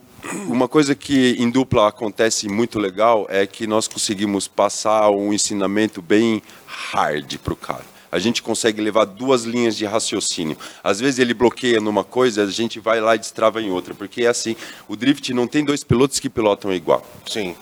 [0.46, 6.02] uma coisa que em dupla acontece muito legal é que nós conseguimos passar um ensinamento
[6.02, 7.97] bem hard para o cara.
[8.10, 10.56] A gente consegue levar duas linhas de raciocínio.
[10.82, 13.94] Às vezes ele bloqueia numa coisa, a gente vai lá e destrava em outra.
[13.94, 14.56] Porque é assim,
[14.88, 17.06] o drift não tem dois pilotos que pilotam igual.
[17.26, 17.54] Sim.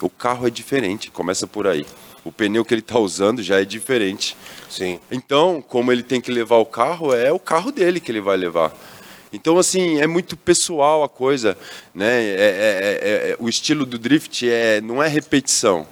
[0.00, 1.84] O carro é diferente, começa por aí.
[2.24, 4.36] O pneu que ele está usando já é diferente.
[4.68, 5.00] Sim.
[5.10, 8.36] Então, como ele tem que levar o carro, é o carro dele que ele vai
[8.36, 8.74] levar.
[9.32, 11.56] Então, assim, é muito pessoal a coisa,
[11.94, 12.22] né?
[12.22, 15.86] É- é- é- é- o estilo do drift é, não é repetição,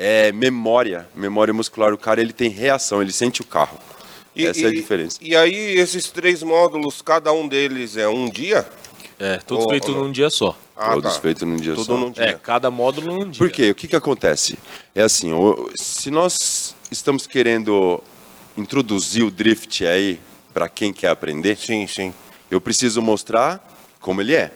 [0.00, 1.92] é memória, memória muscular.
[1.92, 3.76] O cara ele tem reação, ele sente o carro.
[4.36, 5.18] Essa é a diferença.
[5.20, 8.64] E aí, esses três módulos, cada um deles é um dia?
[9.18, 10.56] É, tudo Ô, feito ô, num dia só.
[10.76, 11.20] Ah, Todos tá.
[11.20, 11.96] feitos num dia Tudo só.
[11.96, 12.22] num dia.
[12.22, 13.38] É, cada módulo num dia.
[13.38, 13.70] Por quê?
[13.70, 14.56] O que, que acontece?
[14.94, 15.32] É assim,
[15.74, 18.00] se nós estamos querendo
[18.56, 20.20] introduzir o drift aí
[20.54, 22.14] para quem quer aprender, Sim, sim.
[22.48, 23.60] eu preciso mostrar
[24.00, 24.52] como ele é.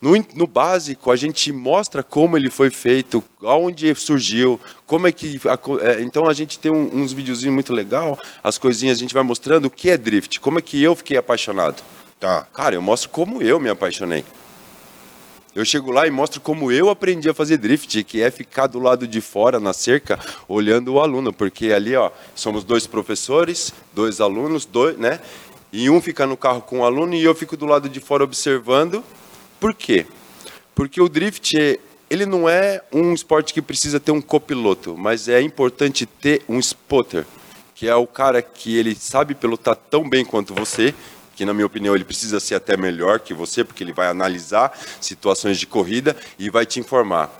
[0.00, 5.38] No, no básico, a gente mostra como ele foi feito, aonde surgiu, como é que.
[5.46, 9.12] aco- é, então a gente tem um- uns videozinhos muito legal, as coisinhas a gente
[9.12, 11.82] vai mostrando o que é drift, como é que eu fiquei apaixonado.
[12.18, 12.46] Tá.
[12.54, 14.24] Cara, eu mostro como eu me apaixonei.
[15.54, 18.78] Eu chego lá e mostro como eu aprendi a fazer drift, que é ficar do
[18.78, 24.20] lado de fora na cerca, olhando o aluno, porque ali, ó, somos dois professores, dois
[24.20, 25.18] alunos, dois, né?
[25.72, 28.22] E um fica no carro com o aluno e eu fico do lado de fora
[28.24, 29.02] observando.
[29.60, 30.06] Por quê?
[30.74, 35.28] Porque o drift, é- ele não é um esporte que precisa ter um copiloto, mas
[35.28, 37.26] é importante ter um spotter,
[37.74, 40.94] que é o cara que ele sabe pilotar tão bem quanto você,
[41.36, 44.76] que na minha opinião ele precisa ser até melhor que você, porque ele vai analisar
[45.00, 47.30] situações de corrida e vai te informar.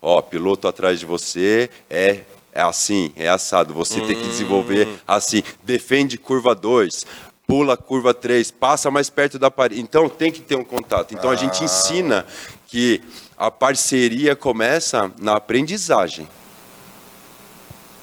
[0.00, 2.22] Ó, piloto atrás de você é
[2.54, 7.06] é assim, é assado, você tem que desenvolver assim, defende curva 2,
[7.52, 9.78] pula curva 3, passa mais perto da parede.
[9.82, 11.12] Então tem que ter um contato.
[11.12, 12.24] Então a gente ensina
[12.66, 13.02] que
[13.36, 16.26] a parceria começa na aprendizagem.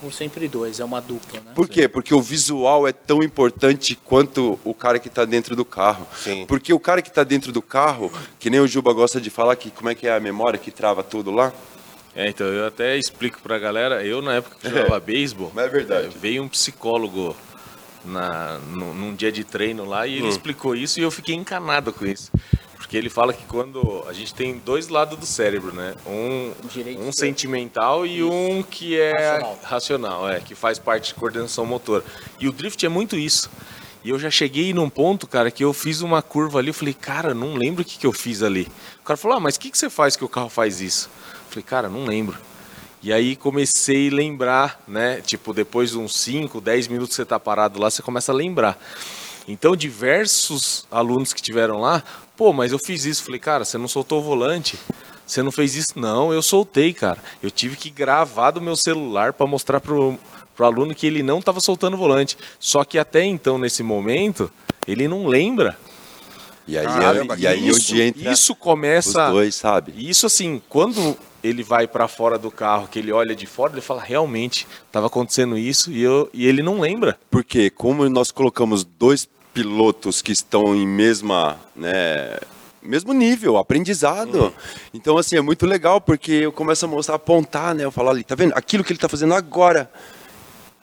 [0.04, 1.52] Um sempre dois, é uma dupla, né?
[1.56, 1.88] Por quê?
[1.88, 6.08] Porque o visual é tão importante quanto o cara que está dentro do carro.
[6.16, 6.46] Sim.
[6.46, 9.56] Porque o cara que está dentro do carro, que nem o Juba gosta de falar,
[9.56, 11.52] que como é que é a memória que trava tudo lá?
[12.16, 15.70] É, então eu até explico pra galera, eu na época que jogava beisebol, Mas é
[15.70, 16.08] verdade.
[16.08, 17.36] eh, veio um psicólogo
[18.06, 20.30] na, no- num dia de treino lá e ele Hum.
[20.30, 22.32] explicou isso e eu fiquei encanado com isso.
[22.78, 25.94] Porque ele fala que quando a gente tem dois lados do cérebro, né?
[26.08, 26.52] Um,
[27.08, 29.60] um sentimental e um que é Racional.
[29.64, 32.04] racional, é, que faz parte de coordenação motora.
[32.40, 33.50] E o drift é muito isso.
[34.04, 36.94] E eu já cheguei num ponto, cara, que eu fiz uma curva ali, eu falei,
[36.94, 38.66] cara, não lembro o que, que eu fiz ali.
[39.02, 41.10] O cara falou, ah, mas o que, que você faz que o carro faz isso?
[41.34, 42.38] Eu falei, cara, não lembro.
[43.02, 45.22] E aí comecei a lembrar, né?
[45.22, 48.36] Tipo, depois de uns 5, 10 minutos que você tá parado lá, você começa a
[48.36, 48.78] lembrar.
[49.48, 52.04] Então, diversos alunos que tiveram lá,
[52.36, 53.24] pô, mas eu fiz isso.
[53.24, 54.78] Falei, cara, você não soltou o volante?
[55.26, 55.94] Você não fez isso?
[55.98, 57.20] Não, eu soltei, cara.
[57.42, 60.20] Eu tive que gravar do meu celular para mostrar pro,
[60.56, 62.38] pro aluno que ele não estava soltando o volante.
[62.60, 64.52] Só que até então, nesse momento,
[64.88, 65.78] ele não lembra.
[66.68, 69.32] E aí, Caramba, e aí isso, onde entra isso os começa.
[69.32, 69.94] dois, sabe?
[69.98, 73.74] E Isso assim, quando ele vai para fora do carro, que ele olha de fora,
[73.74, 77.18] ele fala, realmente, estava acontecendo isso e, eu, e ele não lembra.
[77.30, 82.38] Porque como nós colocamos dois pilotos que estão em mesma, né,
[82.82, 84.54] mesmo nível, aprendizado.
[84.94, 87.84] Então assim, é muito legal porque eu começo a mostrar, apontar, né?
[87.84, 88.54] Eu falo ali, tá vendo?
[88.54, 89.92] Aquilo que ele tá fazendo agora.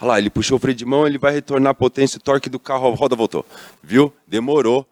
[0.00, 2.50] Olha lá, ele puxou o freio de mão, ele vai retornar a potência, o torque
[2.50, 3.46] do carro, a roda voltou.
[3.82, 4.12] Viu?
[4.26, 4.86] Demorou.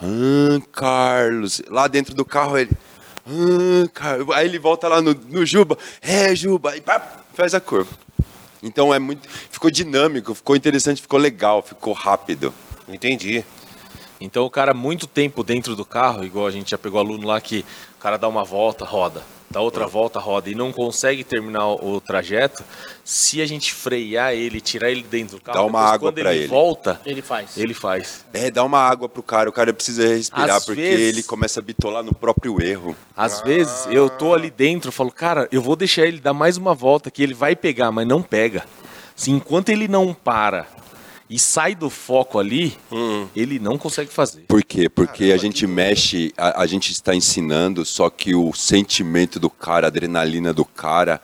[0.00, 1.60] Ah, Carlos.
[1.68, 2.70] Lá dentro do carro ele.
[3.28, 4.34] Ah, Carlos.
[4.34, 5.76] Aí ele volta lá no, no Juba.
[6.00, 6.76] É, Juba.
[6.76, 7.90] E pá, faz a curva.
[8.62, 9.28] Então é muito.
[9.28, 12.52] Ficou dinâmico, ficou interessante, ficou legal, ficou rápido.
[12.88, 13.44] Entendi.
[14.20, 17.40] Então o cara muito tempo dentro do carro, igual a gente já pegou aluno lá
[17.40, 17.64] que
[17.96, 22.00] o cara dá uma volta, roda, dá outra volta, roda e não consegue terminar o,
[22.00, 22.62] trajeto,
[23.04, 26.20] se a gente frear ele, tirar ele dentro do carro, Dá uma depois, água quando
[26.22, 26.48] pra ele, ele.
[26.48, 27.56] volta, Ele faz.
[27.56, 28.24] ele faz.
[28.32, 31.60] É, dá uma água pro cara, o cara precisa respirar, Às porque vezes- ele começa
[31.60, 32.94] a bitolar no próprio erro.
[33.16, 36.56] Às vezes eu tô ali dentro, eu falo, cara, eu vou deixar ele dar mais
[36.56, 38.64] uma volta que ele vai pegar, mas não pega.
[39.16, 40.66] Se enquanto ele não para
[41.30, 42.76] e sai do foco ali,
[43.36, 44.42] ele não consegue fazer.
[44.48, 44.88] Por quê?
[44.88, 49.86] Porque a gente mexe, a, a gente está ensinando, só que o sentimento do cara,
[49.86, 51.20] a adrenalina do cara,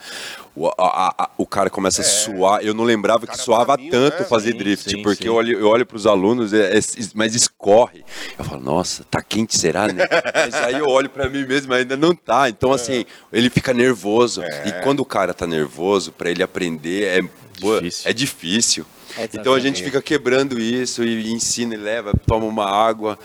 [0.55, 2.63] o, a- a- a- o cara começa a suar.
[2.63, 4.25] Eu não lembrava que suava bravinho, tanto né?
[4.29, 5.29] fazer Sim, drift, sim, porque sim.
[5.29, 6.81] eu olho, eu olho para os alunos, é, é-
[7.15, 8.05] mas escorre.
[8.39, 10.07] Eu falo, nossa, tá quente, será, né?
[10.35, 12.49] mas aí eu olho para mim mesmo, ainda não tá.
[12.49, 14.43] Então, assim, ele fica nervoso.
[14.67, 17.23] E quando o cara tá nervoso, para ele aprender, é
[17.61, 18.11] pô, Difícil.
[18.11, 18.87] é difícil.
[19.33, 23.19] Então a gente fica quebrando isso e ensina e leva, toma uma água.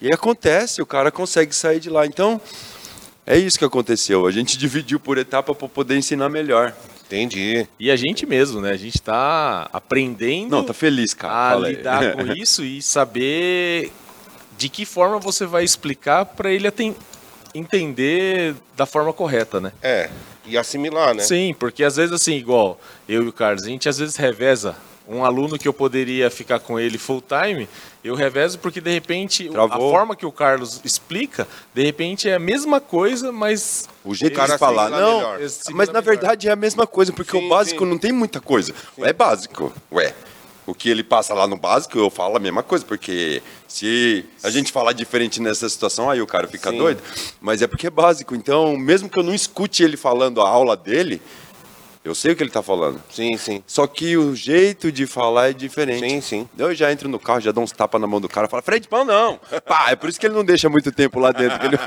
[0.00, 2.06] E acontece, o cara consegue sair de lá.
[2.06, 2.40] Então,
[3.26, 4.26] é isso que aconteceu.
[4.26, 6.74] A gente dividiu por etapa para poder ensinar melhor.
[7.06, 7.66] Entendi.
[7.78, 8.70] E a gente mesmo, né?
[8.72, 11.32] A gente tá aprendendo Não, tá feliz, cara.
[11.34, 11.74] a Fala aí.
[11.76, 13.90] lidar com isso e saber
[14.56, 16.94] de que forma você vai explicar para ele aten-
[17.54, 19.72] entender da forma correta, né?
[19.82, 20.10] É.
[20.46, 21.22] E assimilar, né?
[21.22, 24.76] Sim, porque às vezes assim, igual eu e o Carlos, a gente às vezes reveza
[25.08, 27.68] um aluno que eu poderia ficar com ele full time,
[28.02, 29.88] eu revezo porque de repente Travou.
[29.88, 34.32] a forma que o Carlos explica, de repente é a mesma coisa, mas O jeito
[34.32, 35.50] O cara de falar, assimila não, melhor.
[35.72, 37.90] mas na verdade é a mesma coisa, porque Sim, o básico sim.
[37.90, 38.74] não tem muita coisa.
[38.98, 40.14] É básico, ué.
[40.66, 44.48] O que ele passa lá no básico, eu falo a mesma coisa, porque se a
[44.48, 46.78] gente falar diferente nessa situação, aí o cara fica Sim.
[46.78, 47.02] doido.
[47.38, 48.34] Mas é porque é básico.
[48.34, 51.20] Então, mesmo que eu não escute ele falando a aula dele,
[52.04, 53.02] Eu sei o que ele tá falando.
[53.10, 53.62] Sim, sim.
[53.66, 56.06] Só que o jeito de falar é diferente.
[56.06, 56.48] Sim, sim.
[56.58, 58.80] Eu já entro no carro, já dou uns tapas na mão do cara, falo, freio
[58.82, 59.40] de mão não.
[59.66, 61.64] Pá, é por isso que ele não deixa muito tempo lá dentro.
[61.66, 61.78] ele-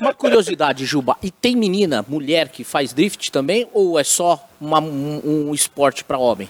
[0.00, 1.16] Uma curiosidade, Juba.
[1.22, 3.68] E tem menina, mulher que faz drift também?
[3.72, 6.48] Ou é só uma- um, um esporte pra homem?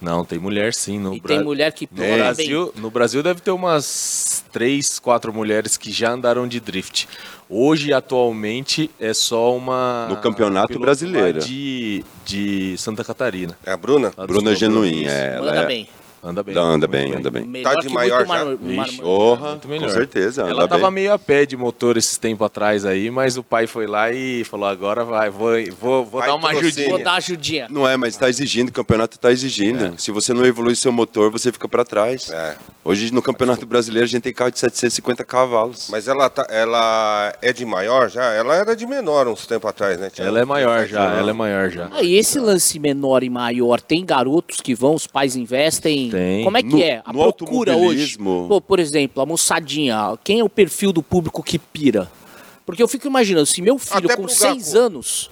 [0.00, 0.98] Não, tem mulher sim.
[0.98, 2.16] No, E Bra- tem mulher que no também.
[2.18, 7.08] Brasil, no Brasil deve ter umas três, quatro mulheres que já andaram de drift.
[7.48, 10.06] Hoje, atualmente, é só uma.
[10.08, 11.40] No Campeonato Brasileiro.
[11.40, 13.56] De, de Santa Catarina.
[13.64, 14.10] É a Bruna?
[14.10, 14.54] Dos Bruna.
[14.54, 15.88] Genuim, é, Manda ela é- bem.
[16.26, 16.56] Anda bem.
[16.56, 17.46] Anda bem, anda bem.
[17.46, 18.44] Melhor Tá de maior já?
[18.60, 19.86] Vixe, Muito melhor.
[19.86, 20.42] com certeza.
[20.42, 20.94] Ela anda tava bem.
[20.94, 24.42] meio a pé de motor esses tempo atrás aí, mas o pai foi lá e
[24.44, 26.88] falou: agora vai, vou, vou, vou Vai dar uma ajudinha.
[26.88, 27.66] Vou dar ajudinha.
[27.70, 29.94] Não é, mas está exigindo, o campeonato está exigindo.
[29.98, 32.28] Se você não evolui seu motor, você fica para trás.
[32.30, 32.56] É.
[32.84, 35.88] Hoje no Campeonato Brasileiro a gente tem carro de 750 cavalos.
[35.90, 38.32] Mas ela, tá, ela é de maior já?
[38.32, 40.08] Ela era de menor uns tempo atrás, né?
[40.18, 41.88] Ela é maior já, ela é maior já.
[41.90, 46.10] Ah, e esse lance menor e maior, tem garotos que vão, os pais investem?
[46.10, 46.15] Tem.
[46.44, 47.02] Como é que No- é?
[47.04, 48.18] A procura hoje?
[48.18, 52.10] Pô, por exemplo, a moçadinha, quem é o perfil do público que pira?
[52.64, 55.30] Porque eu fico imaginando, se meu filho Até com seis anos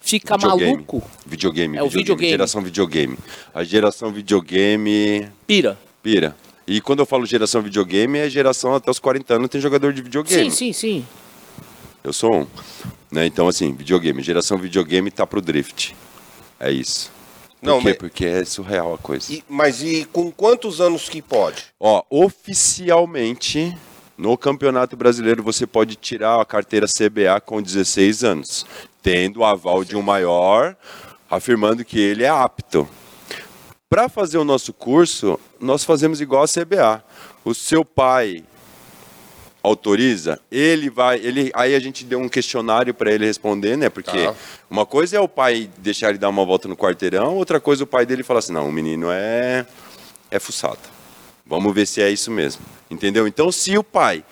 [0.00, 0.72] fica Videogame.
[0.72, 2.30] maluco, Videogame, É o videogame.
[2.30, 3.18] Geração videogame.
[3.54, 5.78] A geração videogame pira.
[6.02, 6.36] pira.
[6.66, 10.02] E quando eu falo geração videogame, é geração até os 40 anos tem jogador de
[10.02, 10.50] videogame.
[10.50, 11.06] Sim, sim, sim.
[12.04, 12.46] Eu sou um.
[13.10, 13.24] Né?
[13.26, 14.22] Então, assim, videogame.
[14.22, 15.96] Geração videogame tá pro drift.
[16.60, 17.10] É isso.
[17.60, 17.84] Por Não, quê?
[17.88, 19.32] mas- Porque é surreal a coisa.
[19.32, 21.64] E- mas e com quantos anos que pode?
[21.80, 23.76] Ó, oficialmente,
[24.16, 28.64] no Campeonato Brasileiro, você pode tirar a carteira CBA com 16 anos,
[29.02, 30.76] tendo o aval de um maior,
[31.30, 32.88] afirmando que ele é apto.
[33.90, 37.02] Para fazer o nosso curso, nós fazemos igual a CBA.
[37.44, 38.44] O seu pai
[39.62, 43.88] autoriza, ele vai, ele, aí a gente deu um questionário para ele responder, né?
[43.88, 44.34] Porque Tá.
[44.70, 47.84] uma coisa é o pai deixar ele dar uma volta no quarteirão, outra coisa é
[47.84, 49.66] o pai dele falar assim, não, o menino é
[50.30, 50.78] é fuçado.
[51.46, 52.62] Vamos ver se é isso mesmo.
[52.90, 53.26] Entendeu?
[53.26, 54.22] Então, se o pai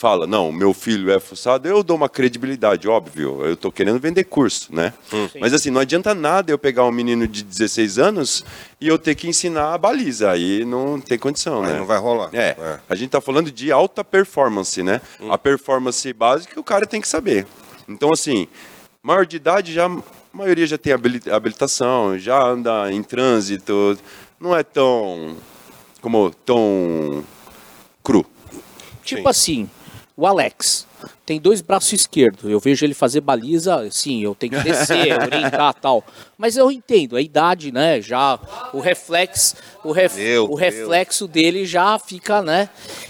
[0.00, 3.44] fala, não, meu filho é fuçado, eu dou uma credibilidade, óbvio.
[3.44, 4.94] Eu estou querendo vender curso, né?
[5.38, 8.42] Mas assim, não adianta nada eu pegar um menino de 16 anos
[8.80, 10.30] e eu ter que ensinar a baliza.
[10.30, 11.78] Aí não tem condição, Aí né?
[11.78, 12.30] não vai rolar.
[12.32, 12.56] É,
[12.88, 15.02] a gente está falando de alta performance, né?
[15.28, 17.46] A performance básica o cara tem que saber.
[17.86, 18.48] Então, assim,
[19.02, 19.98] maior de idade já, a
[20.32, 23.98] maioria já tem habili- habilitação, já anda em trânsito,
[24.40, 25.36] não é tão,
[26.00, 27.22] como, tão
[28.02, 28.24] cru.
[29.04, 29.28] Tipo Sim.
[29.28, 29.70] assim,
[30.20, 30.86] o Alex
[31.24, 32.44] tem dois braços esquerdos.
[32.44, 36.04] Eu vejo ele fazer baliza, sim, eu tenho que descer, orientar tal.
[36.36, 38.02] Mas eu entendo, a idade, né?
[38.02, 38.38] Já
[38.74, 40.60] o reflexo, o, ref, o Deus.
[40.60, 42.68] reflexo dele já fica, né?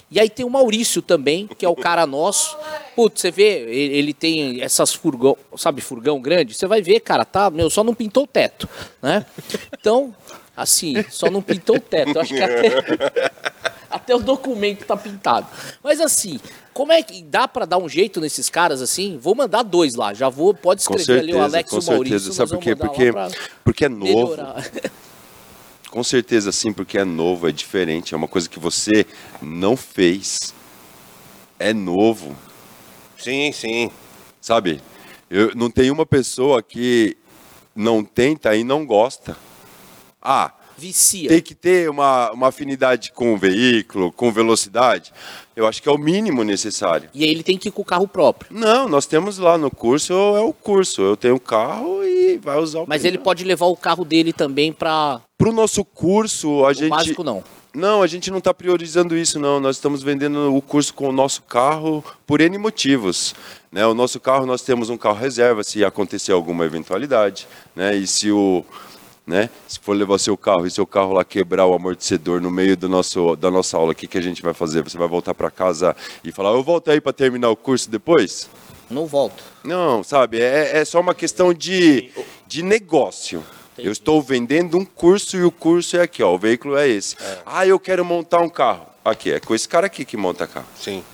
[0.09, 2.57] E aí tem o Maurício também, que é o cara nosso.
[2.95, 6.55] Putz, você vê, ele, ele tem essas furgão, sabe, furgão grande?
[6.55, 8.69] Você vai ver, cara, tá, meu, só não pintou o teto,
[9.03, 9.27] né?
[9.77, 10.15] Então,
[10.57, 12.15] assim, só não pintou o teto.
[12.15, 12.71] Eu acho que até
[13.91, 15.47] até o documento tá pintado.
[15.83, 16.39] Mas assim,
[16.81, 19.19] como é que dá pra dar um jeito nesses caras assim?
[19.19, 21.79] Vou mandar dois lá, já vou, pode Com escrever ali o certeza, Alex com e
[21.79, 22.19] o Maurício.
[22.19, 22.33] certeza.
[22.33, 22.75] Sabe por quê?
[22.75, 23.13] Porque,
[23.63, 24.31] porque é novo.
[24.31, 24.65] melhorar.
[25.91, 29.05] Com certeza sim, porque é novo, é diferente, é uma coisa que você
[29.43, 30.55] não fez.
[31.59, 32.35] É novo.
[33.19, 33.91] Sim, sim.
[34.41, 34.81] Sabe?
[35.29, 37.15] Eu, não tem uma pessoa que
[37.77, 39.37] não tenta e não gosta.
[40.23, 41.29] Ah, Vicia.
[41.29, 45.13] tem que ter uma, uma afinidade com o veículo, com velocidade.
[45.55, 47.11] Eu acho que é o mínimo necessário.
[47.13, 48.51] E aí ele tem que ir com o carro próprio.
[48.51, 51.03] Não, nós temos lá no curso, é o curso.
[51.03, 54.73] Eu tenho carro e vai usar o Mas ele pode levar o carro dele também
[54.73, 55.21] pra.
[55.37, 56.89] Para o nosso curso, a O gente.
[56.91, 57.45] básico não.
[57.73, 59.61] Não, a gente não está priorizando isso, não.
[59.61, 63.33] Nós estamos vendendo o curso com o nosso carro por N motivos.
[63.71, 63.87] Né?
[63.87, 67.47] O nosso carro, nós temos um carro reserva se acontecer alguma eventualidade.
[67.77, 67.95] Né?
[67.97, 68.65] E se o.
[69.31, 69.49] Né?
[69.69, 72.89] Se for levar seu carro e seu carro lá quebrar o amortecedor no meio do
[72.89, 74.83] nosso, da nossa aula, o que, que a gente vai fazer?
[74.83, 78.51] Você vai voltar para casa e falar, eu volto aí para terminar o curso depois?
[78.91, 79.41] Não volto.
[79.63, 82.11] Não, sabe, é, é só uma questão de,
[82.45, 83.45] de negócio.
[83.79, 87.15] Eu estou vendendo um curso e o curso é aqui, ó, o veículo é esse.
[87.47, 88.85] Ah, eu quero montar um carro.
[89.05, 90.67] Aqui, é com esse cara aqui que monta carro.
[90.75, 91.05] Sim.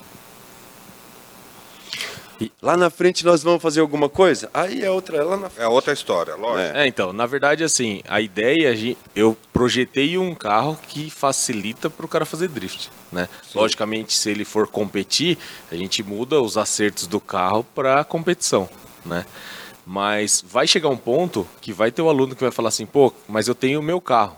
[2.39, 4.49] E lá na frente nós vamos fazer alguma coisa?
[4.53, 5.65] Aí é outra, é lá na frente.
[5.65, 6.77] É outra história, lógico.
[6.77, 6.83] É.
[6.83, 8.73] É, então, na verdade, assim, a ideia,
[9.15, 13.27] eu projetei um carro que facilita para o cara fazer drift, né?
[13.55, 15.37] Logicamente, se ele for competir,
[15.71, 18.69] a gente muda os acertos do carro para competição,
[19.05, 19.25] né?
[19.85, 23.11] Mas vai chegar um ponto que vai ter o aluno que vai falar assim, pô,
[23.27, 24.35] mas eu tenho o meu carro.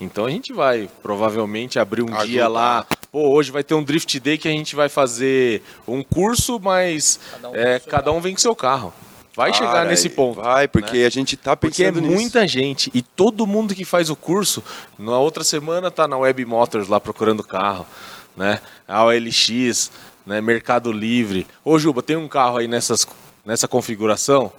[0.00, 2.26] Então a gente vai provavelmente abrir um Ajudar.
[2.26, 2.86] dia lá.
[3.12, 7.20] Pô, hoje vai ter um Drift Day que a gente vai fazer um curso, mas
[7.30, 8.94] Cada um é, vem com seu cada um vem com seu carro.
[9.36, 10.40] Vai chegar nesse ponto.
[10.40, 12.20] Vai, porque a gente tá Porque é pensando nisso.
[12.20, 14.62] muita gente e todo mundo que faz o curso,
[14.98, 17.86] na outra semana tá na Web Motors lá procurando carro,
[18.34, 18.62] né?
[18.88, 19.90] A OLX,
[20.24, 20.40] né?
[20.40, 21.46] Mercado Livre.
[21.62, 23.06] Ô Juba, tem um carro aí nessas,
[23.44, 24.50] nessa configuração?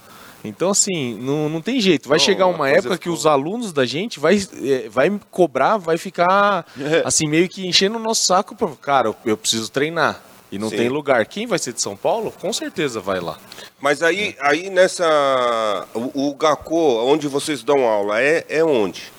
[0.43, 2.09] Então, assim, não, não tem jeito.
[2.09, 5.97] Vai Não, chegar uma época que os alunos da gente vai, eh, vai cobrar, vai
[5.97, 7.01] ficar, É.
[7.05, 8.55] assim, meio que enchendo o nosso saco.
[8.55, 10.21] Pra, cara, eu, preciso treinar.
[10.51, 10.75] E não Sim.
[10.77, 11.25] tem lugar.
[11.25, 13.39] Quem vai ser de São Paulo, com certeza vai lá.
[13.81, 15.87] Mas aí, aí nessa.
[15.95, 19.11] O, o onde vocês dão aula, é, é onde?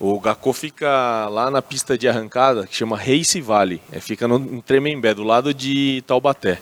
[0.00, 3.80] O Gakko fica lá na pista de arrancada, que chama Race Valley.
[3.92, 6.58] É, fica no, em Tremembé, do lado de Taubaté.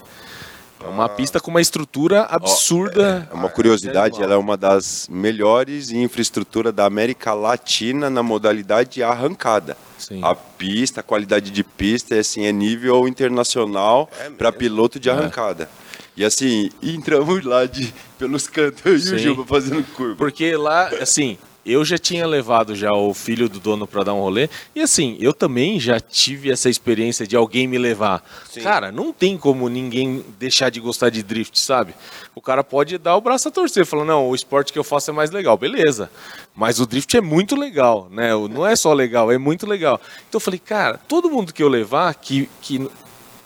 [0.83, 3.29] É uma pista com uma estrutura absurda.
[3.31, 4.25] É uma curiosidade, animal.
[4.25, 9.77] ela é uma das melhores em infraestrutura da América Latina na modalidade arrancada.
[9.99, 10.21] Sim.
[10.25, 15.11] A pista, a qualidade de pista, é, assim, é nível internacional É para piloto de
[15.11, 15.69] arrancada.
[16.17, 19.15] E assim, entramos lá de, pelos cantos eu e Sim.
[19.15, 20.17] o Juba fazendo curva.
[20.17, 24.21] Porque lá, assim, eu já tinha levado já o filho do dono para dar um
[24.21, 24.49] rolê.
[24.75, 28.25] E assim, eu também já tive essa experiência de alguém me levar.
[28.51, 28.61] Sim.
[28.61, 31.95] Cara, não tem como ninguém deixar de gostar de drift, sabe?
[32.35, 35.11] O cara pode dar o braço a torcer, falando, não, o esporte que eu faço
[35.11, 35.57] é mais legal.
[35.57, 36.11] Beleza.
[36.55, 38.31] Mas o drift é muito legal, né?
[38.49, 40.01] Não é só legal, é muito legal.
[40.29, 42.89] Então eu falei, cara, todo mundo que eu levar, que, que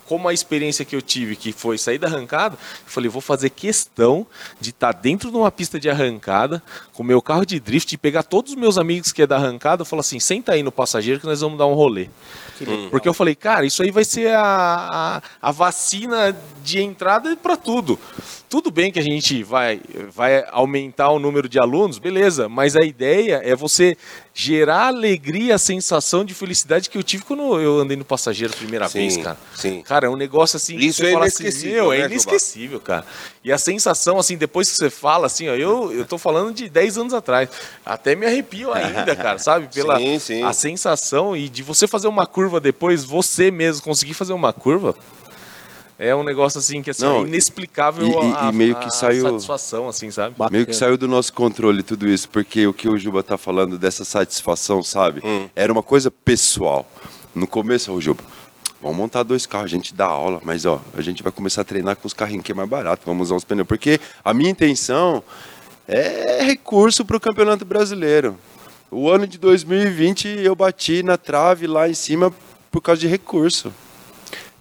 [0.07, 3.49] como a experiência que eu tive, que foi sair da arrancada, eu falei, vou fazer
[3.49, 4.25] questão
[4.59, 6.61] de estar dentro de uma pista de arrancada,
[6.93, 9.83] com meu carro de drift, e pegar todos os meus amigos que é da arrancada,
[9.83, 12.09] e falar assim, senta aí no passageiro que nós vamos dar um rolê.
[12.89, 17.57] Porque eu falei, cara, isso aí vai ser a, a, a vacina de entrada para
[17.57, 17.99] tudo.
[18.47, 19.81] Tudo bem que a gente vai,
[20.13, 23.97] vai aumentar o número de alunos, beleza, mas a ideia é você
[24.33, 28.57] gerar alegria, a sensação de felicidade que eu tive quando eu andei no passageiro a
[28.57, 29.37] primeira Sim, vez, cara.
[29.55, 29.81] sim.
[29.81, 32.01] Cara, é um negócio assim que Isso você é fala assim, inesquecível, meu, né, é
[32.01, 32.11] Juba?
[32.13, 33.05] inesquecível, cara.
[33.43, 36.67] E a sensação, assim, depois que você fala, assim, ó, eu, eu tô falando de
[36.69, 37.49] 10 anos atrás.
[37.85, 39.67] Até me arrepio ainda, cara, sabe?
[39.73, 40.43] Pela Sim, sim.
[40.43, 44.95] a sensação e de você fazer uma curva depois, você mesmo conseguir fazer uma curva.
[45.97, 48.79] É um negócio assim que assim, Não, é inexplicável e- e- a, e meio a
[48.79, 50.35] que saiu- satisfação, assim, sabe?
[50.51, 53.77] Meio que saiu do nosso controle tudo isso, porque o que o Juba tá falando
[53.77, 55.21] dessa satisfação, sabe?
[55.23, 55.47] Hum.
[55.55, 56.85] Era uma coisa pessoal.
[57.33, 58.21] No começo, o Juba,
[58.85, 61.63] vamos montar dois carros, a gente dá aula, mas ó, a gente vai começar a
[61.63, 63.67] treinar com os carrinhos que é mais barato, vamos usar uns pneus.
[63.67, 65.23] Porque a minha intenção
[65.87, 68.37] é recurso para o Campeonato Brasileiro.
[68.91, 72.31] O ano de 2020 eu bati na trave lá em cima
[72.71, 73.73] por causa de recurso.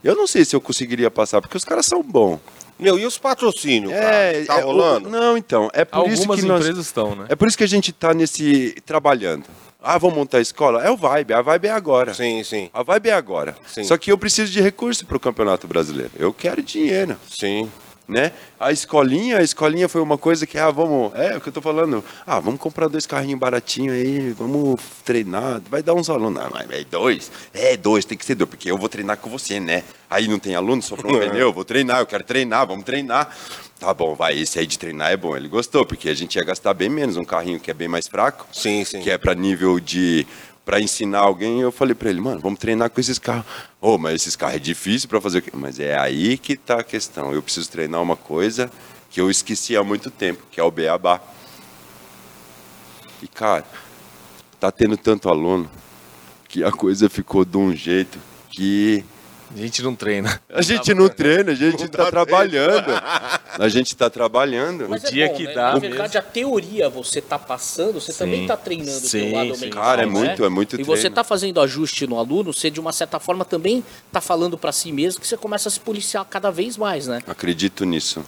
[0.03, 2.39] Eu não sei se eu conseguiria passar, porque os caras são bons.
[2.79, 4.45] Meu, e os patrocínios, cara?
[4.47, 5.09] Tá é, o- rolando?
[5.11, 7.27] não, então, é por isso Algumas que nós, empresas estão, né?
[7.29, 9.45] é por isso que a gente está nesse trabalhando.
[9.87, 10.82] Ah, vamos montar a escola?
[10.82, 12.14] É o Vibe, a Vibe é agora.
[12.14, 13.55] Sim, sim, A Vibe é agora.
[13.66, 13.85] Sim.
[13.85, 16.11] Só que eu preciso de recurso para o Campeonato Brasileiro.
[16.18, 17.70] Eu quero dinheiro, sim.
[18.07, 18.32] Né?
[18.61, 21.61] A escolinha, a escolinha foi uma coisa que, ah, vamos, é o que eu tô
[21.61, 22.05] falando.
[22.26, 26.42] Ah, vamos comprar dois carrinhos baratinhos aí, vamos treinar, vai dar uns alunos.
[26.42, 27.30] Ah, mas é dois?
[27.52, 29.82] É, dois, tem que ser dois, porque eu vou treinar com você, né?
[30.09, 33.34] Aí não tem aluno, para um pneu, eu vou treinar, eu quero treinar, vamos treinar.
[33.80, 35.36] Tá bom, vai, esse aí de treinar é bom.
[35.36, 38.07] Ele gostou, porque a gente ia gastar bem menos, um carrinho que é bem mais
[38.07, 39.00] fraco Sim, sim.
[39.00, 40.26] que é para nível de
[40.65, 43.45] para ensinar alguém, eu falei para ele, mano, vamos treinar com esses carros.
[43.81, 45.45] Oh, mas esses carros é difícil para fazer?
[45.53, 47.33] Mas é aí que tá a questão.
[47.33, 48.71] Eu preciso treinar uma coisa
[49.11, 51.21] que eu esqueci há muito tempo, que é o beabá.
[53.23, 53.65] E cara,
[54.59, 55.71] tá tendo tanto aluno
[56.49, 59.05] que a coisa ficou de um jeito que
[59.55, 60.40] A gente não treina.
[60.48, 62.90] a gente não treina, a gente tá trabalhando.
[63.59, 64.88] A gente tá trabalhando.
[64.88, 65.55] Mas O dia é bom, que né?
[65.55, 69.32] dá Na verdade, a teoria você tá passando, você também tá treinando o Sim, teu
[69.32, 69.64] lado sim.
[69.66, 70.11] mental, Cara, é né?
[70.12, 71.14] muito- é muito E você treino.
[71.14, 74.90] tá fazendo ajuste no aluno, você de uma certa forma também tá falando pra si
[74.90, 77.22] mesmo que você começa a se policiar cada vez mais, né?
[77.26, 78.24] Acredito nisso.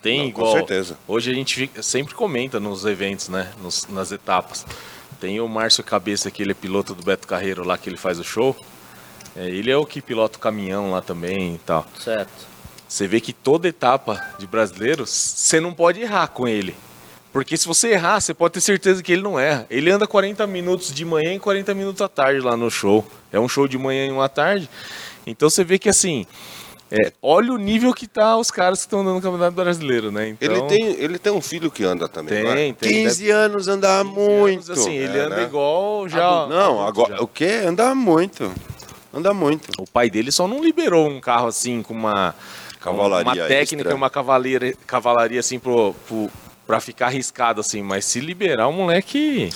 [0.00, 0.52] Tem Não, com igual.
[0.56, 0.96] certeza.
[1.06, 3.48] Hoje a gente fica- sempre comenta nos eventos, né?
[3.62, 4.64] Nos- nas etapas.
[5.20, 8.18] Tem o Márcio Cabeça, que ele é piloto do Beto Carreiro lá, que ele faz
[8.18, 8.56] o show.
[9.36, 11.86] É, ele é o que pilota o caminhão lá também e tal.
[11.98, 12.48] Certo.
[12.88, 16.74] Você vê que toda etapa de brasileiros, você não pode errar com ele.
[17.32, 19.64] Porque se você errar, você pode ter certeza que ele não erra.
[19.70, 23.06] Ele anda 40 minutos de manhã e 40 minutos à tarde lá no show.
[23.32, 24.68] É um show de manhã e uma à tarde.
[25.24, 26.26] Então você vê que assim,
[26.90, 30.30] é, olha o nível que tá os caras que estão andando no Campeonato Brasileiro, né?
[30.30, 32.54] Então, Ele, tem, ele tem um filho que anda também, não é?
[32.56, 32.90] tem, tem.
[33.04, 34.64] 15 anos andar 15 muito.
[34.66, 35.42] anos, assim, ele É, anda né?
[35.44, 36.18] igual já.
[36.48, 37.22] Não, adulto agora já.
[37.22, 37.62] o quê?
[37.64, 38.52] Anda muito.
[39.12, 39.70] Anda muito.
[39.80, 42.34] O pai dele só não liberou um carro assim com uma
[42.80, 43.90] Cavalaria uma técnica extra.
[43.90, 46.30] e uma cavalaria, cavalaria assim pro, pro,
[46.66, 49.50] pra ficar arriscado assim, mas se liberar o moleque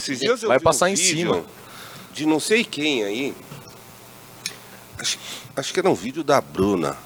[0.47, 1.45] vai passar um em cima.
[2.13, 3.35] De não sei quem aí.
[4.99, 5.19] Acho,
[5.57, 6.97] acho que era um vídeo da Bruna.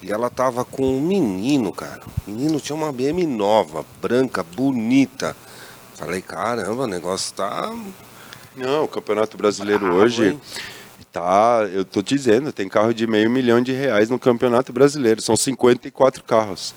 [0.00, 2.00] E ela tava com um menino, cara.
[2.26, 5.36] O menino tinha uma BM nova, branca, bonita.
[5.96, 7.74] Falei, caramba, o negócio tá.
[8.54, 10.40] Não, o Campeonato Brasileiro Bravo, hoje hein?
[11.20, 15.22] Tá, eu tô te dizendo, tem carro de meio milhão de reais no Campeonato Brasileiro,
[15.22, 16.74] são 54 carros.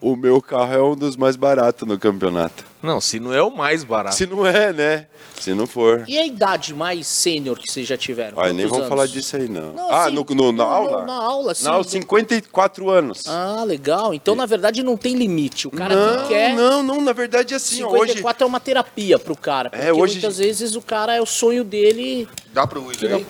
[0.00, 2.64] O meu carro é um dos mais baratos no campeonato.
[2.82, 4.16] Não, se não é o mais barato.
[4.16, 5.06] Se não é, né?
[5.38, 6.04] Se não for.
[6.08, 8.36] E a idade mais sênior que vocês já tiveram?
[8.36, 9.12] Olha, nem vamos falar anos?
[9.12, 9.72] disso aí, não.
[9.72, 11.04] Não, ah, assim, no, no- na aula?
[11.04, 11.64] Na aula, sim.
[11.66, 13.28] Não, 54 anos.
[13.28, 14.12] Ah, legal.
[14.12, 15.68] Então, na verdade, não tem limite.
[15.68, 16.54] O cara não, que quer.
[16.56, 18.14] não, não, na verdade é assim, hoje...
[18.14, 19.70] 54 é uma terapia pro cara.
[19.70, 22.28] Porque É, hoje- muitas vezes o cara é o sonho dele.
[22.52, 23.20] Dá pro William?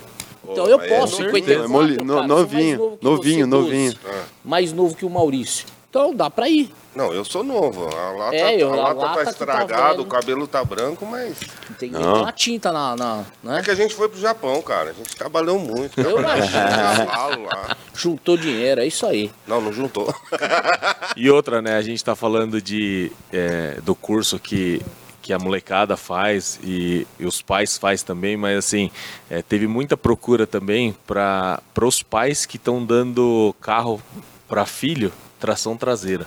[0.49, 3.93] Então eu posso, é 54, é no- sou mais novinho, novinho, você, novinho.
[3.93, 4.17] 12.
[4.45, 5.67] Mais novo que o Maurício.
[5.89, 6.73] Então dá pra ir.
[6.97, 7.87] Não, eu sou novo.
[7.95, 10.03] A lata, É, eu- a a lata lata tá tá estragada, velho.
[10.03, 11.37] o cabelo tá branco, mas.
[11.79, 12.15] Tem que Não.
[12.15, 12.97] ter uma tinta na.
[12.97, 13.59] na né?
[13.61, 14.91] É que a gente foi pro Japão, cara.
[14.91, 15.99] A gente trabalhou muito.
[16.01, 17.47] Eu imagino.
[17.47, 17.77] lá.
[17.95, 19.31] Juntou dinheiro, é isso aí.
[19.47, 20.15] Não, não juntou.
[21.17, 21.77] E outra, né?
[21.77, 24.83] A gente tá falando de, é, do curso que,
[25.23, 28.91] que a molecada faz e, e os pais faz também, mas assim,
[29.31, 34.03] é, teve muita procura também para os pais que estão dando carro
[34.49, 36.27] para filho tração traseira.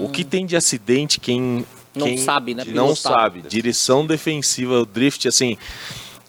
[0.00, 1.66] O que tem de acidente, quem.
[1.94, 3.42] Não quem sabe, né, Não sabe.
[3.42, 5.58] Direção defensiva, o drift, assim,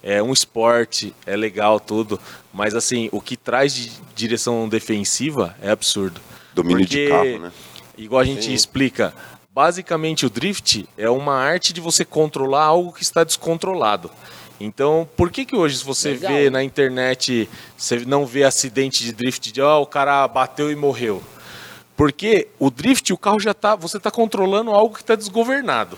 [0.02, 2.20] é um esporte, é legal tudo,
[2.54, 6.20] mas assim, o que traz de direção defensiva é absurdo.
[6.54, 7.52] Domínio de Porque, carro, né?
[7.98, 9.14] Igual a gente explica,
[9.54, 14.10] basicamente o drift é uma arte de você controlar algo que está descontrolado.
[14.60, 16.34] Então, por que que hoje se você Legal.
[16.34, 20.76] vê na internet, você não vê acidente de drift de, ó, o cara bateu e
[20.76, 21.24] morreu?
[21.96, 25.98] Porque o drift, o carro já tá, você está controlando algo que está desgovernado.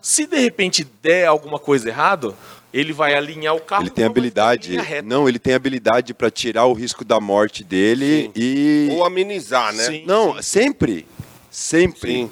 [0.00, 2.34] Se de repente der alguma coisa errado,
[2.72, 3.84] ele vai alinhar o carro.
[3.84, 8.32] Ele tem habilidade, não, ele tem habilidade para tirar o risco da morte dele Sim.
[8.36, 9.84] e Ou amenizar, né?
[9.84, 10.04] Sim.
[10.06, 11.06] não, sempre,
[11.50, 12.30] sempre, Sim.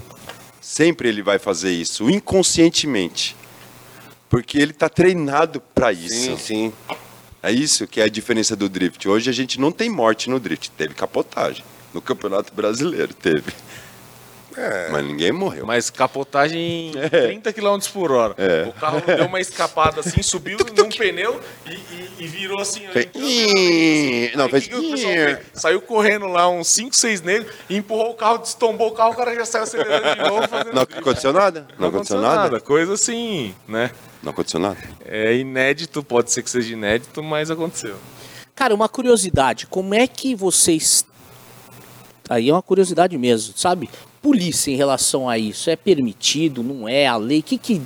[0.64, 3.36] Sempre ele vai fazer isso, inconscientemente,
[4.30, 6.08] porque ele está treinado para isso.
[6.08, 6.72] Sim, sim.
[7.42, 9.06] É isso que é a diferença do drift.
[9.06, 11.62] Hoje a gente não tem morte no drift, teve capotagem.
[11.92, 13.52] No Campeonato Brasileiro teve.
[14.56, 14.88] É.
[14.90, 15.66] Mas ninguém morreu.
[15.66, 18.34] Mas capotagem em 30 km por hora.
[18.38, 18.64] É.
[18.68, 22.86] O carro deu uma escapada assim, subiu num pneu e, e- e virou assim.
[22.88, 23.22] ó, Fez- entrou
[24.36, 25.38] na- Não, fez- fez?
[25.54, 29.16] Saiu correndo lá, uns 5, 6 negros, e empurrou o carro, destombou o carro, o
[29.16, 30.48] cara já saiu acelerando de novo.
[30.48, 31.66] Fazendo Não aconteceu nada?
[31.78, 32.60] Não, aconteceu nada?
[32.60, 33.90] Coisa assim, né?
[34.22, 34.78] Não aconteceu nada?
[35.04, 37.96] É inédito, pode ser que seja inédito, mas aconteceu.
[38.54, 41.04] Cara, uma curiosidade, como é que vocês.
[42.28, 43.90] Aí é uma curiosidade mesmo, sabe?
[44.24, 45.68] Polícia em relação a isso.
[45.68, 47.06] É permitido, não é?
[47.06, 47.40] A lei.
[47.40, 47.82] O que, que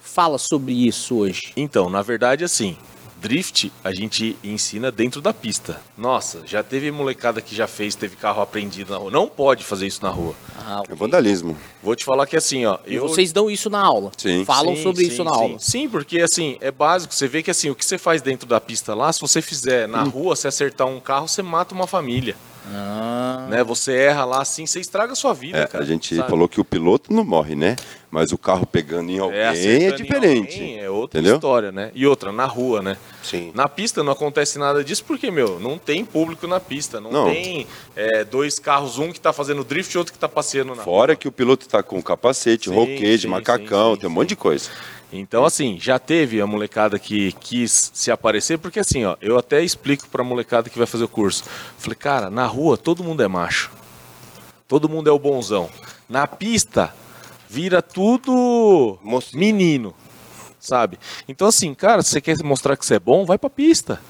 [0.00, 1.52] fala sobre isso hoje?
[1.54, 2.74] Então, na verdade, assim,
[3.20, 5.78] drift a gente ensina dentro da pista.
[5.94, 9.10] Nossa, já teve molecada que já fez, teve carro apreendido na rua.
[9.10, 10.34] Não pode fazer isso na rua.
[10.58, 11.54] Ah, É vandalismo.
[11.82, 12.78] Vou te falar que assim, ó.
[12.86, 14.10] E vocês dão isso na aula.
[14.16, 14.42] Sim.
[14.46, 15.40] Falam Sim, sobre sim, isso na sim.
[15.42, 15.58] aula.
[15.58, 17.14] Sim, porque assim, é básico.
[17.14, 19.86] Você vê que assim, o que você faz dentro da pista lá, se você fizer
[19.86, 22.34] na rua, se acertar um carro, você mata uma família.
[22.72, 23.62] Ah, Né?
[23.64, 25.84] Você erra lá assim, você estraga a sua vida, É, cara.
[25.84, 26.28] a gente sabe?
[26.30, 27.76] falou que o piloto não morre, né?
[28.10, 30.54] Mas o carro pegando em alguém é, em diferente.
[30.54, 31.34] alguém, é outra entendeu?
[31.36, 31.90] história, né?
[31.94, 32.96] E outra, na rua, né?
[33.22, 33.50] Sim.
[33.54, 37.00] Na pista não acontece nada disso porque, meu, não tem público na pista.
[37.00, 37.24] Não, Não.
[37.26, 40.82] tem é, dois carros, um que tá fazendo drift e outro que tá passeando na
[40.84, 41.16] Fora rua.
[41.16, 44.28] que o piloto tá com capacete, Sim, roquete, sim, macacão, sim, sim, tem um monte
[44.30, 44.70] de coisa.
[45.16, 49.62] Então, assim, já teve a molecada que quis se aparecer, porque assim, ó, eu até
[49.62, 51.44] explico pra molecada que vai fazer o curso.
[51.78, 53.70] Falei, cara, na rua todo mundo é macho.
[54.66, 55.70] Todo mundo é o bonzão.
[56.08, 56.92] Na pista,
[57.48, 58.98] vira tudo
[59.32, 59.94] menino,
[60.58, 60.98] sabe?
[61.28, 64.00] Então, assim, cara, se você quer mostrar que você é bom, vai pra pista.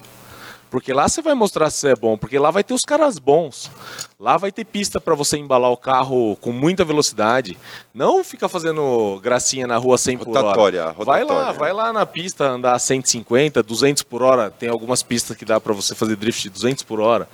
[0.74, 3.20] Porque lá você vai mostrar se você é bom, porque lá vai ter os caras
[3.20, 3.70] bons.
[4.18, 7.56] Lá vai ter pista para você embalar o carro com muita velocidade.
[7.94, 10.40] Não fica fazendo gracinha na rua 100 por hora.
[10.40, 11.58] Rotatória, Vai lá, rotatória.
[11.60, 14.50] vai lá na pista andar 150, 200 por hora.
[14.50, 17.28] Tem algumas pistas que dá para você fazer drift de 200 por hora.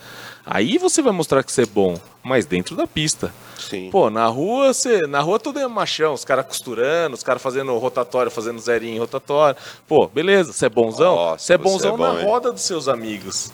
[0.52, 3.32] Aí você vai mostrar que você é bom, mas dentro da pista.
[3.56, 3.88] Sim.
[3.88, 7.76] Pô, na rua, você, na rua tudo é machão, os caras costurando, os caras fazendo
[7.78, 9.56] rotatório, fazendo zerinho em rotatório.
[9.86, 11.14] Pô, beleza, você é bonzão?
[11.14, 12.26] Nossa, você é você bonzão é bom, na hein?
[12.26, 13.52] roda dos seus amigos.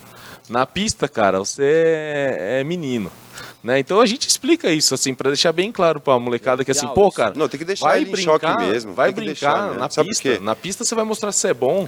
[0.49, 3.13] Na pista, cara, você é, é menino.
[3.63, 3.79] Né?
[3.79, 7.11] Então a gente explica isso, assim, pra deixar bem claro pra molecada que assim, pô,
[7.13, 7.35] cara.
[7.37, 9.79] Não, tem que deixar vai ele em brincar, choque mesmo, Vai brincar deixar, né?
[9.79, 10.41] na Sabe pista.
[10.41, 11.87] Na pista você vai mostrar se você é bom.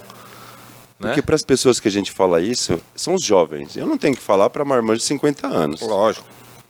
[0.99, 1.09] Né?
[1.09, 3.77] Porque para as pessoas que a gente fala isso, são os jovens.
[3.77, 5.81] Eu não tenho que falar para marmanjo de 50 anos.
[5.81, 6.27] Lógico.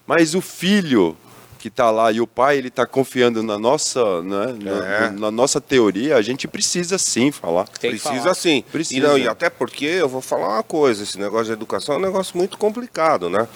[0.06, 1.16] Mas o filho
[1.58, 5.10] que está lá e o pai ele está confiando na nossa, né, na, É.
[5.10, 7.66] na nossa teoria, a gente precisa sim falar.
[7.80, 8.34] Precisa falar.
[8.34, 8.62] sim.
[8.70, 9.00] Precisa.
[9.00, 11.98] E, não, e até porque eu vou falar uma coisa, esse negócio de educação é
[11.98, 13.48] um negócio muito complicado, né?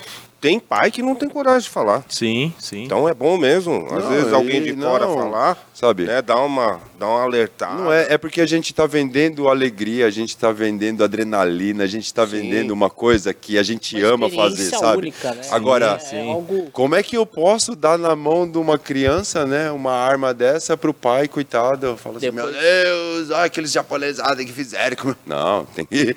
[0.42, 2.04] Tem pai que não tem coragem de falar.
[2.08, 2.82] Sim, sim.
[2.82, 3.86] Então é bom mesmo.
[3.86, 6.02] Às Não, vezes alguém de fora não, falar, sabe?
[6.04, 6.20] né?
[6.20, 7.74] Dá uma, dá uma alertada.
[7.80, 11.86] Não é, é porque a gente está vendendo alegria, a gente está vendendo adrenalina, a
[11.86, 12.32] gente está Sim.
[12.32, 14.98] vendendo uma coisa que a gente Uma ama fazer, sabe?
[14.98, 15.42] única, né?
[15.52, 16.68] Agora, É, é algo...
[16.72, 20.76] como é que eu posso dar na mão de uma criança, né, uma arma dessa
[20.76, 21.86] pro pai, coitado?
[21.86, 24.96] Eu falo assim, Depois- meu Deus, ah, aqueles japonesados que fizeram.
[24.96, 26.16] como-" Não, tem que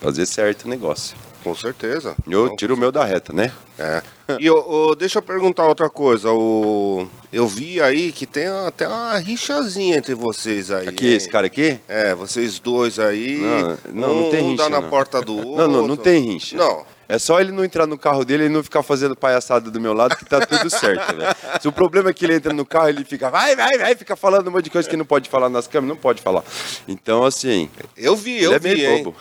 [0.00, 1.16] fazer certo o negócio.
[1.42, 2.14] Com certeza.
[2.28, 3.52] Eu Não, tiro o meu da reta, né?
[3.78, 4.02] É.
[4.38, 6.30] E ô, ô, deixa eu perguntar outra coisa.
[6.30, 10.88] O, eu vi aí que tem até uma rixazinha entre vocês aí.
[10.88, 11.14] Aqui, hein?
[11.16, 11.80] esse cara aqui?
[11.88, 13.38] É, vocês dois aí.
[13.38, 14.90] Não, não, não um, tem um rincha, dá na não.
[14.90, 15.56] porta do outro.
[15.56, 16.56] Não, não, não tem rincha.
[16.56, 16.84] Não.
[17.12, 19.92] É só ele não entrar no carro dele e não ficar fazendo palhaçada do meu
[19.92, 21.34] lado que tá tudo certo, velho.
[21.60, 24.14] Se o problema é que ele entra no carro, ele fica, vai, vai, vai, fica
[24.14, 26.44] falando um monte de coisa que não pode falar nas câmeras, não pode falar.
[26.86, 29.02] Então, assim, Eu vi, ele eu é vi, meio hein?
[29.02, 29.16] bobo.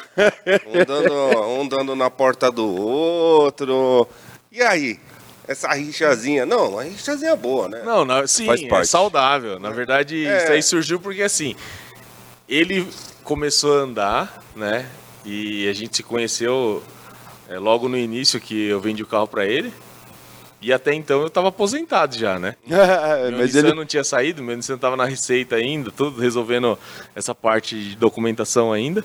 [0.68, 4.08] Um dando, um dando na porta do outro.
[4.52, 5.00] E aí?
[5.48, 6.46] Essa rixazinha.
[6.46, 7.82] Não, uma rixazinha boa, né?
[7.84, 8.88] Não, na- sim, Faz é parte.
[8.88, 9.60] saudável.
[9.60, 10.44] Na verdade, É.
[10.44, 11.56] isso aí surgiu porque assim,
[12.48, 12.88] ele
[13.24, 14.86] começou a andar, né?
[15.26, 16.84] E a gente se conheceu
[17.50, 19.74] é, logo no início que eu vendi o carro pra ele.
[20.62, 22.56] E até então eu tava aposentado já, né?
[22.68, 23.74] Meu Mas Nissan ele.
[23.74, 26.78] não tinha saído, meu Nissan tava na receita ainda, tudo resolvendo
[27.16, 29.04] essa parte de documentação ainda.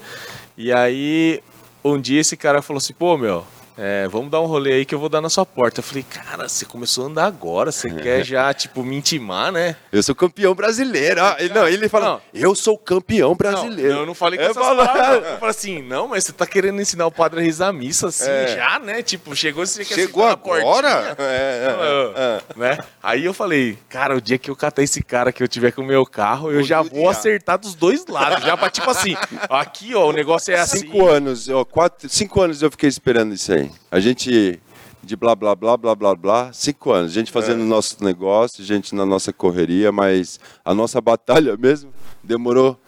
[0.58, 1.40] E aí,
[1.84, 4.94] um dia esse cara falou assim, pô, meu, é, vamos dar um rolê aí que
[4.94, 5.80] eu vou dar na sua porta.
[5.80, 9.76] Eu falei, cara, você começou a andar agora, você quer já, tipo, me intimar, né?
[9.92, 11.22] Eu sou campeão brasileiro.
[11.22, 12.20] Ah, ele, não, ele fala, Não.
[12.32, 13.92] eu sou campeão brasileiro.
[13.94, 15.30] Não, eu não falei com Eu essas falo- palavras.
[15.30, 18.28] Eu falei assim, não, mas você tá querendo ensinar o padre a rezar missa assim
[18.30, 18.54] É.
[18.56, 19.02] já, né?
[19.02, 21.16] Tipo, chegou, você quer Chegou agora?
[21.18, 22.78] É, é, Ah, né?
[23.02, 25.82] Aí eu falei, cara, o dia que eu catar esse cara que eu tiver com
[25.82, 27.10] o meu carro, eu Vou já vou judiar.
[27.10, 28.44] acertar dos dois lados.
[28.44, 29.16] Já pra tipo assim,
[29.50, 30.78] aqui, ó, o negócio é assim.
[30.78, 33.63] Cinco anos, ó, quatro, cinco anos eu fiquei esperando isso aí.
[33.90, 34.60] A gente
[35.02, 37.10] de blá blá blá blá blá blá, cinco anos.
[37.12, 37.64] A gente fazendo É.
[37.66, 41.92] nosso negócio, gente na nossa correria, mas a nossa batalha mesmo
[42.22, 42.78] demorou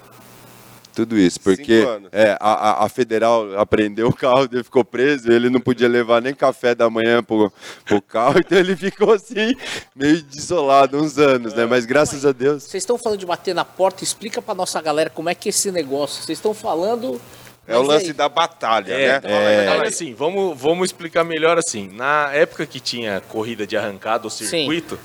[0.95, 2.09] tudo isso, porque Cinco anos.
[2.11, 6.23] é, a, a- a federal apreendeu o carro, ele ficou preso, ele não podia levar
[6.23, 7.53] nem café da manhã pro,
[7.85, 9.55] pro carro, então ele ficou assim,
[9.95, 11.67] meio desolado uns anos, né?
[11.67, 12.63] Mas graças a Deus.
[12.63, 15.51] Vocês estão falando de bater na porta, explica pra nossa galera como é que é
[15.51, 16.23] esse negócio.
[16.23, 17.21] Vocês estão falando.
[17.69, 18.13] É o lance aí?
[18.13, 19.29] da batalha, É, né?
[19.29, 19.39] na
[19.73, 21.89] verdade, assim, vamos, vamos explicar melhor assim.
[21.93, 24.99] Na época que tinha corrida de arrancada ou circuito,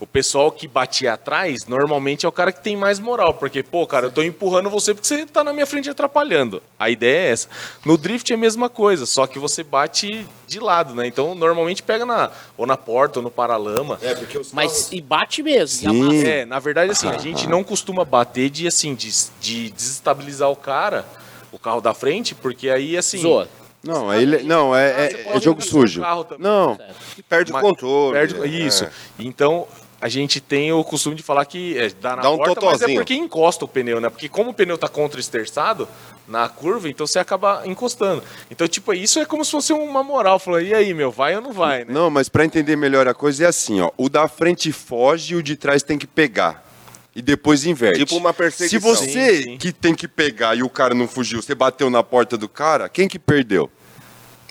[0.00, 3.34] o pessoal que batia atrás, normalmente é o cara que tem mais moral.
[3.34, 6.62] Porque, pô, cara, eu tô empurrando você porque você tá na minha frente atrapalhando.
[6.78, 7.48] A ideia é essa.
[7.84, 11.06] No drift é a mesma coisa, só que você bate de lado, né?
[11.06, 13.98] Então, normalmente pega na, ou na porta ou no paralama.
[14.00, 15.92] É, porque os Mas e bate mesmo.
[15.92, 16.26] e Sim.
[16.26, 20.56] É, na verdade, assim, a gente não costuma bater de, assim, de, de desestabilizar o
[20.56, 21.04] cara,
[21.52, 23.18] o carro da frente, porque aí, assim...
[23.18, 23.48] Zoa.
[23.82, 25.00] Não, aí ele, não, é, Ah,
[25.32, 26.02] é- é jogo o sujo.
[26.38, 26.76] Não,
[27.28, 28.12] perde o Mas controle.
[28.12, 28.84] Perde, isso.
[28.84, 28.90] é.
[29.20, 29.68] Então,
[30.00, 32.60] a gente tem o costume de falar que é, dá na Dá um porta, mas
[32.60, 33.00] é totozinho.
[33.00, 34.10] porque encosta o pneu, né?
[34.10, 35.88] Porque como o pneu tá contra-esterçado
[36.26, 38.22] na curva, então você acaba encostando.
[38.50, 40.40] Então, tipo, isso é como se fosse uma moral.
[40.40, 41.86] Falou, e aí, meu, vai ou não vai, né?
[41.92, 43.90] Não, mas para entender melhor a coisa é assim, ó.
[43.96, 46.67] O da frente foge e o de trás tem que pegar.
[47.18, 47.98] E depois inverte.
[47.98, 48.78] Tipo uma perseguição.
[48.78, 49.56] Se você Sim, sim.
[49.58, 52.88] que tem que pegar e o cara não fugiu, você bateu na porta do cara,
[52.88, 53.68] quem que perdeu?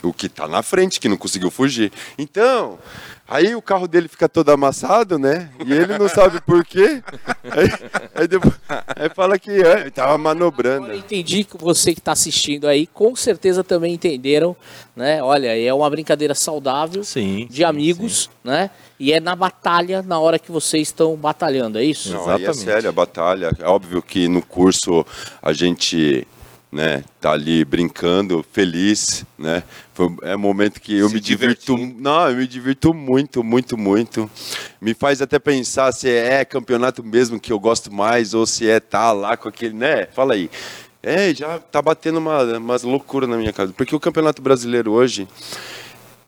[0.02, 1.92] O que tá na frente, que não conseguiu fugir.
[2.16, 2.78] Então,
[3.26, 5.50] aí o carro dele fica todo amassado, né?
[5.66, 7.02] E ele não sabe por quê.
[7.44, 10.84] Aí, aí depois, aí fala que é, ele tava manobrando.
[10.84, 14.56] Agora eu entendi que você que está assistindo aí, com certeza também entenderam,
[14.94, 15.22] né?
[15.22, 18.70] Olha, é uma brincadeira saudável Sim, de sim, amigos, né?
[19.00, 22.12] E é na batalha, na hora que vocês estão batalhando, é isso?
[22.12, 22.64] Não, aí é Exatamente.
[22.64, 23.50] sério a batalha.
[23.58, 25.04] É óbvio que no curso
[25.42, 26.26] a gente
[26.70, 29.62] né, tá ali brincando, feliz, né?
[29.94, 33.76] Foi, é um momento que eu Se me divirto, não, eu me divirto muito, muito,
[33.76, 34.30] muito.
[34.80, 38.78] Me faz até pensar se é campeonato mesmo que eu gosto mais ou se é
[38.80, 40.06] tá lá com aquele, né?
[40.06, 40.50] Fala aí.
[41.02, 45.28] É, já tá batendo uma, umas loucuras na minha casa, porque o Campeonato Brasileiro hoje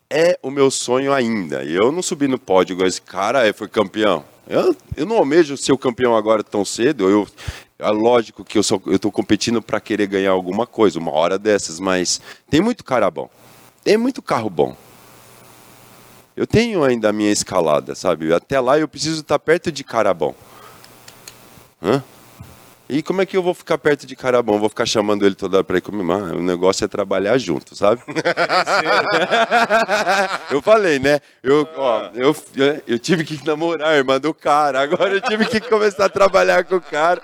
[0.09, 1.65] é o meu sonho ainda.
[1.65, 4.25] Eu não subi no pódio igual esse cara é, foi campeão.
[4.49, 7.09] Eu, eu não almejo ser o campeão agora tão cedo.
[7.09, 7.29] Eu,
[7.81, 12.21] é lógico que eu tô competindo para querer ganhar alguma coisa, uma hora dessas, mas
[12.49, 13.29] tem muito cara bom.
[13.83, 14.77] Tem muito carro bom.
[16.37, 18.33] Eu tenho ainda a minha escalada, sabe?
[18.33, 20.35] Até lá eu preciso estar perto de cara bom.
[21.83, 22.03] Hã?
[22.91, 24.59] E como é que eu vou ficar perto de cara bom?
[24.59, 25.83] Vou ficar chamando ele toda hora pra ir?
[25.93, 28.03] Mano, o negócio é trabalhar junto, sabe?
[30.51, 31.21] eu falei, né?
[31.41, 32.35] Eu, ó, eu,
[32.89, 36.65] eu tive que namorar a irmã do cara, agora eu tive que começar a trabalhar
[36.65, 37.23] com o cara.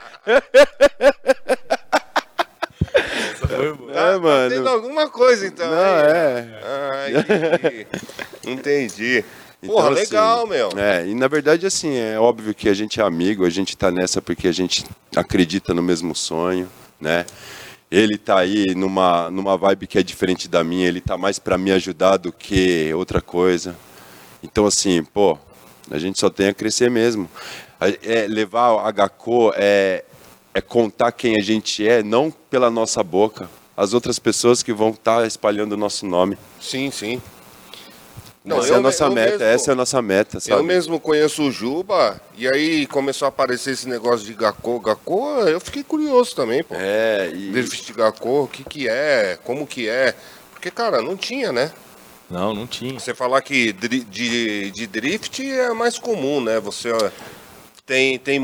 [3.40, 3.86] Foi bom.
[3.92, 4.50] Tá É, mano.
[4.50, 5.68] Tendo alguma coisa, então.
[5.68, 5.82] Não, hein?
[6.14, 6.60] é.
[6.62, 7.86] Ah, entendi.
[8.44, 9.24] entendi.
[9.62, 10.70] Então, Porra, assim, legal, meu.
[10.76, 13.90] É, e na verdade, assim, é óbvio que a gente é amigo, a gente tá
[13.90, 14.84] nessa porque a gente
[15.14, 16.68] acredita no mesmo sonho,
[17.00, 17.24] né?
[17.90, 21.57] Ele tá aí numa, numa vibe que é diferente da minha, ele tá mais para
[21.57, 23.76] me ajudar do que outra coisa.
[24.42, 25.38] Então, assim, pô,
[25.90, 27.28] a gente só tem a crescer mesmo.
[27.80, 30.04] É, levar o HCO é,
[30.52, 33.48] é contar quem a gente é, não pela nossa boca.
[33.76, 36.36] As outras pessoas que vão estar espalhando o nosso nome.
[36.61, 37.20] Sim, sim.
[38.55, 40.61] Essa é a nossa meta, mesmo- essa é a nossa meta, sabe?
[40.61, 44.78] Eu mesmo conheço o Juba, e aí começou a aparecer esse negócio de Gakko.
[44.80, 46.74] Gakko, eu fiquei curioso também, pô.
[46.78, 50.14] É, e, de Gakko, o que que é, como que é.
[50.53, 51.72] Porque, cara, não tinha, né?
[52.30, 52.99] Não, não tinha.
[52.99, 56.59] Você falar que dri- de, de drift é mais comum, né?
[56.61, 57.11] Você ó,
[57.84, 58.40] tem, tem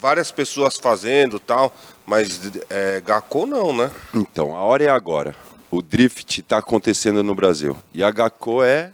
[0.00, 1.74] várias pessoas fazendo tal,
[2.06, 2.40] mas
[2.70, 3.90] é, Gakko não, né?
[4.14, 5.34] Então, a hora é agora.
[5.70, 7.76] O drift está acontecendo no Brasil.
[7.92, 8.92] E a GACO é.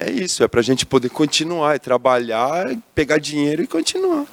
[0.00, 4.26] É isso, é para a gente poder continuar, é trabalhar, pegar dinheiro e continuar.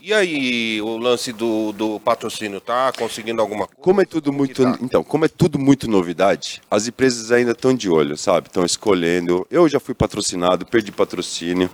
[0.00, 3.82] E aí, o lance do, do patrocínio, tá conseguindo alguma coisa?
[3.82, 4.78] Como é tudo muito, tá?
[4.80, 8.46] então, como é tudo muito novidade, as empresas ainda estão de olho, sabe?
[8.46, 9.44] Estão escolhendo.
[9.50, 11.68] Eu já fui patrocinado, perdi patrocínio.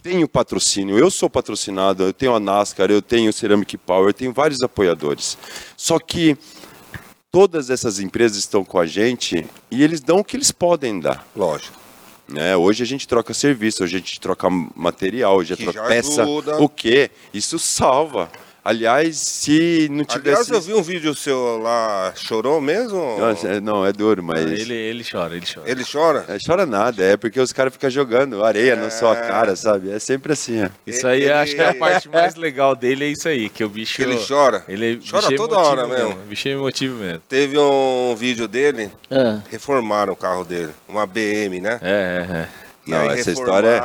[0.00, 4.14] Tenho patrocínio, eu sou patrocinado, eu tenho a NASCAR, eu tenho o Ceramic Power, eu
[4.14, 5.36] tenho vários apoiadores.
[5.76, 6.38] Só que
[7.30, 11.26] todas essas empresas estão com a gente e eles dão o que eles podem dar.
[11.36, 11.78] Lógico.
[12.28, 12.56] né?
[12.56, 16.22] Hoje a gente troca serviço, hoje a gente troca material, hoje a Que troca peça.
[16.22, 16.56] ajuda.
[16.62, 17.10] O quê?
[17.32, 18.30] Isso salva.
[18.66, 20.28] Aliás, se não tivesse.
[20.28, 23.16] Aliás, eu vi um vídeo seu lá, chorou mesmo?
[23.16, 24.40] Nossa, é- não, é duro, mas.
[24.40, 25.70] Ele, ele chora, ele chora.
[25.70, 26.24] Ele chora?
[26.28, 29.20] É, chora nada, é porque os caras ficam jogando areia na sua É.
[29.28, 29.92] cara, sabe?
[29.92, 30.64] É sempre assim.
[30.64, 30.68] ó.
[30.84, 33.62] Isso aí, Ele- acho que é a parte mais legal dele é isso aí, que
[33.62, 34.02] o bicho...
[34.02, 34.64] Ele chora?
[34.68, 36.10] Ele Chora é toda emotivo hora mesmo.
[36.10, 37.20] O bicho é emotivo mesmo.
[37.28, 41.78] Teve um vídeo dele, Ah, reformaram o carro dele, uma BM, né?
[41.80, 42.48] É, é, é.
[42.86, 43.80] E Não, aí essa história é-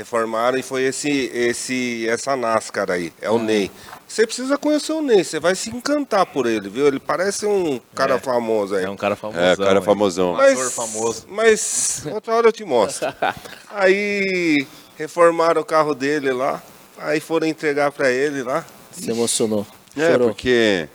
[0.00, 3.42] reformaram, e foi esse, esse, essa NASCAR aí, é o Ah.
[3.42, 3.70] Ney.
[4.08, 6.86] Você precisa conhecer o Ney, você vai se encantar por ele, viu?
[6.86, 8.18] Ele parece um cara É.
[8.18, 8.84] famoso aí.
[8.84, 9.44] É um cara famosão.
[9.44, 10.32] É, cara famosão.
[10.32, 11.26] Um ator famoso.
[11.28, 13.12] Mas outra hora eu te mostro.
[13.70, 14.66] Aí
[14.98, 16.60] reformaram o carro dele lá,
[16.98, 18.64] aí foram entregar pra ele lá.
[18.90, 19.66] se emocionou.
[19.96, 20.28] É, Chorou.
[20.28, 20.88] porque.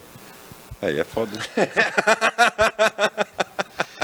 [0.81, 1.31] Aí é foda.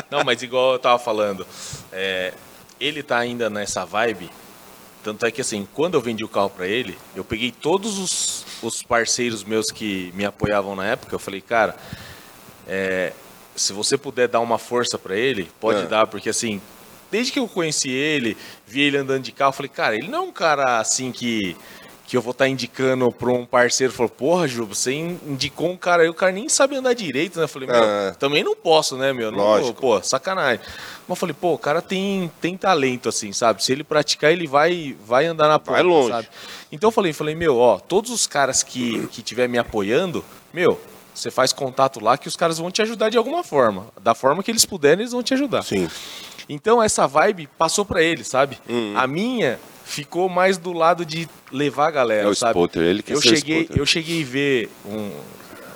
[0.10, 1.46] Não, mas igual eu tava falando,
[1.92, 2.34] é,
[2.80, 4.30] ele tá ainda nessa vibe.
[5.04, 8.46] Tanto é que assim, quando eu vendi o carro pra ele, eu peguei todos os,
[8.62, 11.76] os parceiros meus que me apoiavam na época, eu falei, cara,
[12.68, 13.12] é,
[13.56, 15.88] se você puder dar uma força pra ele, pode É.
[15.88, 16.62] dar, porque assim,
[17.10, 18.38] desde que eu conheci ele,
[18.68, 21.56] vi ele andando de carro, eu falei, cara, ele não é um cara assim que
[22.12, 25.78] que eu vou estar indicando para um parceiro, falou, porra, Ju, você in- indicou um
[25.78, 27.46] cara aí, o cara nem sabe andar direito, né?
[27.46, 28.12] Eu falei, meu, É.
[28.20, 29.32] também não posso, né, meu?
[29.32, 29.80] Não, Lógico.
[29.80, 30.60] pô, sacanagem.
[30.60, 33.64] Mas eu falei, pô, o cara tem, tem talento, assim, sabe?
[33.64, 36.10] Se ele praticar, ele vai, vai andar na ponta, Vai longe.
[36.10, 36.28] sabe?
[36.70, 40.22] Então eu falei, falei, meu, ó, todos os caras que, que tiver me apoiando,
[40.54, 40.78] meu,
[41.16, 43.88] você faz contato lá que os caras vão te ajudar de alguma forma.
[44.04, 45.64] Da forma que eles puderem, eles vão te ajudar.
[45.64, 45.88] Sim.
[46.50, 48.60] Então essa vibe passou pra ele, sabe?
[48.68, 48.96] Uhum.
[48.98, 49.58] A minha
[49.92, 52.52] ficou mais do lado de levar a galera, É o sabe?
[52.58, 53.78] spotter, ele quer eu cheguei, spotter.
[53.78, 55.12] eu cheguei a ver um-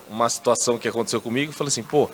[0.09, 2.09] uma situação que aconteceu comigo e falei assim, pô,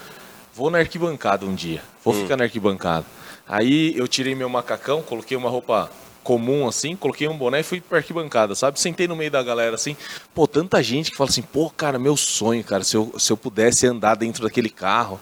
[0.53, 2.23] vou na arquibancada um dia, vou Hum.
[2.23, 3.05] ficar na arquibancada.
[3.47, 5.91] Aí eu tirei meu macacão, coloquei uma roupa
[6.23, 8.79] comum assim, coloquei um boné e fui pra arquibancada, sabe?
[8.79, 9.95] Sentei no meio da galera assim,
[10.33, 13.37] pô, tanta gente que fala assim, pô, cara, meu sonho, cara, se eu, se eu
[13.37, 15.19] pudesse andar dentro daquele carro,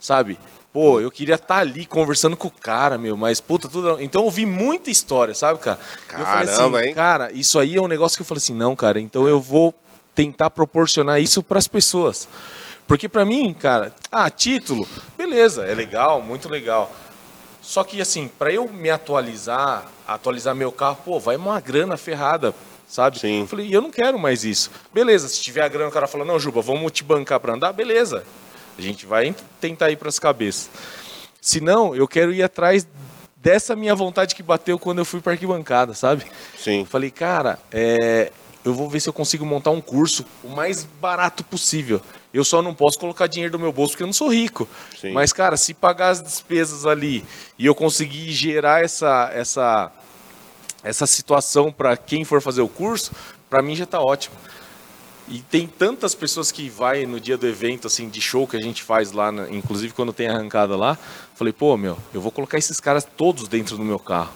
[0.00, 0.36] sabe?
[0.72, 4.00] Pô, eu queria estar ali conversando com o cara, meu, mas puta, tudo.
[4.00, 5.78] Então eu ouvi muita história, sabe, cara?
[6.12, 6.94] eu falei Caramba, assim, hein?
[6.94, 9.74] cara, isso aí é um negócio que eu falei assim, não, cara, então eu vou
[10.14, 12.28] tentar proporcionar isso para as pessoas.
[12.86, 16.90] Porque pra mim, cara, ah, título, beleza, é legal, muito legal.
[17.62, 22.54] Só que assim, pra eu me atualizar, atualizar meu carro, pô, vai uma grana ferrada,
[22.86, 23.18] sabe?
[23.18, 23.40] Sim.
[23.40, 24.70] Eu falei, eu não quero mais isso.
[24.92, 27.72] Beleza, se tiver a grana, o cara fala, não, Juba, vamos te bancar pra andar,
[27.72, 28.24] beleza.
[28.78, 30.70] A gente vai tentar ir pras cabeças.
[31.40, 32.86] Se não, eu quero ir atrás
[33.36, 36.24] dessa minha vontade que bateu quando eu fui pra arquibancada, sabe?
[36.56, 36.80] Sim.
[36.80, 38.30] Eu falei, cara, é,
[38.64, 42.00] eu vou ver se eu consigo montar um curso o mais barato possível.
[42.32, 44.68] Eu só não posso colocar dinheiro do meu bolso porque eu não sou rico.
[45.00, 45.12] Sim.
[45.12, 47.24] Mas, cara, se pagar as despesas ali
[47.58, 49.92] e eu conseguir gerar essa, essa,
[50.84, 53.12] essa situação para quem for fazer o curso,
[53.48, 54.36] para mim já tá ótimo.
[55.30, 58.60] E tem tantas pessoas que vai no dia do evento, assim, de show que a
[58.60, 60.96] gente faz lá, na- inclusive quando tem arrancada lá.
[61.34, 64.32] Falei, pô, meu, eu vou colocar esses caras todos dentro do meu carro.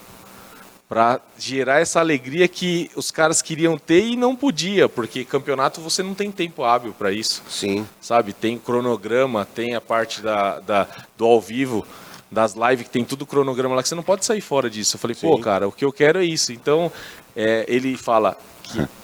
[0.88, 6.02] Pra gerar essa alegria que os caras queriam ter e não podia, porque campeonato você
[6.02, 7.86] não tem tempo hábil para isso, Sim.
[7.98, 8.34] sabe?
[8.34, 10.86] Tem cronograma, tem a parte da, da-
[11.16, 11.86] do ao vivo,
[12.30, 14.96] das lives, que tem tudo cronograma lá, que você não pode sair fora disso.
[14.96, 16.52] Eu falei, pô, cara, o que eu quero é isso.
[16.52, 16.92] Então,
[17.34, 18.86] é, ele fala que,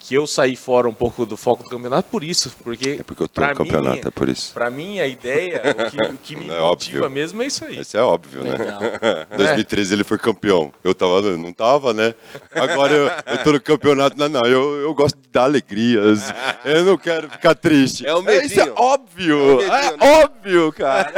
[0.00, 2.96] que eu saí fora um pouco do foco do campeonato por isso, porque...
[3.00, 4.52] É porque eu tô no campeonato, mim, é por isso.
[4.54, 7.10] Pra mim, a ideia, o que, o que me É motiva óbvio.
[7.10, 7.78] mesmo é isso aí.
[7.80, 8.52] Isso é óbvio, né?
[8.56, 8.80] Legal.
[9.30, 10.72] Em 2013 ele foi campeão.
[10.82, 12.14] Eu tava, não tava, né?
[12.54, 14.16] Agora eu, eu tô no campeonato.
[14.18, 16.32] Não, não, eu, eu gosto de dar alegrias.
[16.64, 18.06] Eu não quero ficar triste.
[18.06, 18.74] É o isso é medinho.
[18.76, 19.60] óbvio.
[19.60, 20.22] É medinho, É né?
[20.24, 21.12] óbvio, cara.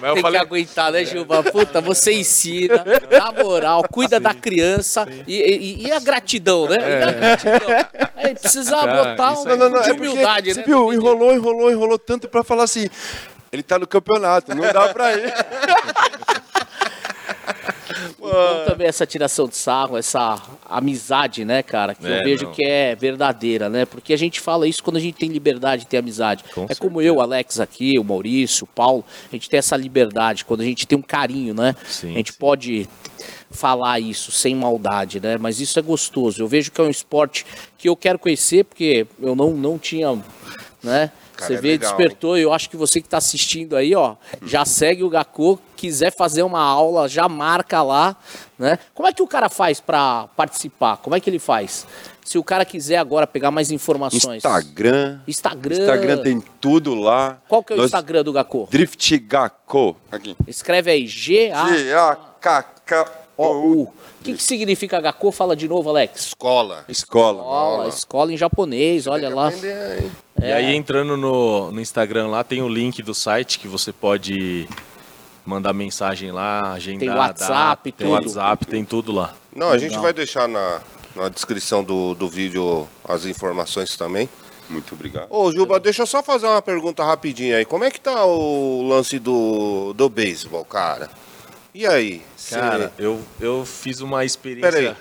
[0.00, 1.42] Mas eu Tem falei, que aguentar, né, Gilba?
[1.42, 6.76] Puta, você ensina, na moral, cuida da criança e, e- e a gratidão, né?
[6.78, 8.06] E a gratidão.
[8.16, 9.82] Aí precisa Cara, botar um aí- Não, não, não.
[9.82, 10.66] de É porque, humildade, você né?
[10.66, 12.88] viu, enrolou, enrolou, enrolou tanto pra falar assim.
[13.52, 15.32] Ele tá no campeonato, não dá pra ir.
[18.66, 21.94] Também essa tiração de sarro, essa amizade, né, cara?
[21.94, 22.52] Que É, eu vejo não.
[22.52, 23.84] que é verdadeira, né?
[23.86, 26.44] Porque a gente fala isso quando a gente tem liberdade de ter amizade.
[26.52, 29.76] Com é como eu, o Alex aqui, o Maurício, o Paulo, a gente tem essa
[29.76, 31.74] liberdade, quando a gente tem um carinho, né?
[31.86, 32.38] Sim, a gente sim.
[32.38, 32.88] pode
[33.56, 35.36] falar isso sem maldade, né?
[35.38, 36.40] Mas isso é gostoso.
[36.42, 37.44] Eu vejo que é um esporte
[37.76, 40.12] que eu quero conhecer, porque eu não, não tinha,
[40.82, 41.10] né?
[41.36, 42.38] Cara, Você é vê, legal, despertou.
[42.38, 46.42] Eu acho que você que está assistindo aí, ó, já segue o Gakô, quiser fazer
[46.42, 48.16] uma aula, já marca lá,
[48.58, 48.78] né?
[48.94, 50.96] Como é que o cara faz para participar?
[50.98, 51.86] Como é que ele faz?
[52.24, 54.38] Se o cara quiser agora pegar mais informações.
[54.38, 55.20] Instagram.
[55.28, 55.76] Instagram.
[55.78, 57.38] Instagram tem tudo lá.
[57.46, 58.66] Qual que é o Nós- Instagram do Gakô?
[58.70, 59.94] Drift Gakko.
[60.10, 60.34] Aqui.
[60.46, 63.06] Escreve aí G A G-A-K-K-O-U.
[63.06, 63.82] O U.
[63.82, 65.30] O que, que significa Gakô?
[65.30, 66.26] Fala de novo, Alex.
[66.26, 66.84] Escola.
[66.88, 67.38] Escola.
[67.38, 69.48] Escola, escola em japonês, olha lá.
[69.48, 70.12] Aprender, hein?
[70.42, 74.68] E aí, entrando no, no Instagram lá, tem o link do site que você pode
[75.44, 77.00] mandar mensagem lá, agendar.
[77.00, 78.10] Tem WhatsApp, data, Tem tudo.
[78.12, 79.34] WhatsApp, tem tudo lá.
[79.54, 80.02] Não, a gente Legal.
[80.02, 80.80] vai deixar na,
[81.14, 84.28] na descrição do, do vídeo as informações também.
[84.68, 85.28] Muito obrigado.
[85.30, 87.64] Ô, Juba, deixa eu só fazer uma pergunta rapidinha aí.
[87.64, 91.08] Como é que tá o lance do, do beisebol, cara?
[91.78, 92.22] E aí?
[92.38, 94.70] Cê- Cara, eu, eu fiz uma experiência.
[94.72, 94.96] Pera aí.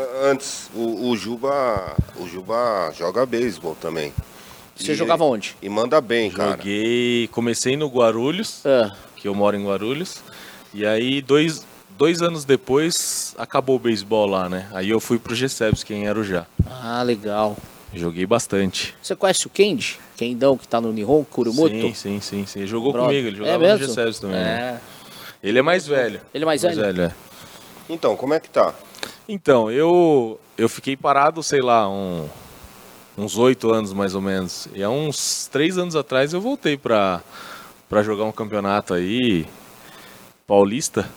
[0.00, 1.96] a- Antes, o, o Juba.
[2.16, 4.12] O Juba joga beisebol também.
[4.76, 5.56] Você E- jogava onde?
[5.60, 6.52] E manda bem, cara.
[6.52, 7.28] Joguei.
[7.32, 10.22] Comecei no Guarulhos, Ah, que eu moro em Guarulhos.
[10.72, 11.66] E aí, dois,
[11.98, 14.68] dois anos depois, acabou o beisebol lá, né?
[14.72, 16.46] Aí eu fui pro G-Sebs, quem era o já.
[16.64, 17.56] ah, legal.
[17.92, 18.94] Joguei bastante.
[19.02, 19.98] Você conhece o Kendi?
[20.16, 21.74] Kendão, que tá no Nihon, Kurumoto?
[21.74, 22.58] Sim, sim, sim, sim.
[22.60, 23.08] Ele jogou Brother.
[23.08, 23.86] comigo, ele É jogava no mesmo?
[23.88, 24.38] G-Sebs também.
[24.38, 24.80] né?
[25.42, 26.20] Ele é mais velho.
[26.34, 27.02] Ele é mais velho?
[27.02, 27.12] é.
[27.88, 28.74] Então, como é que tá?
[29.28, 32.28] Então, eu, eu fiquei parado, sei lá, um-
[33.16, 34.68] uns oito anos mais ou menos.
[34.74, 37.20] E há uns três anos atrás eu voltei pra,
[37.88, 39.46] pra jogar um campeonato aí,
[40.46, 41.08] paulista.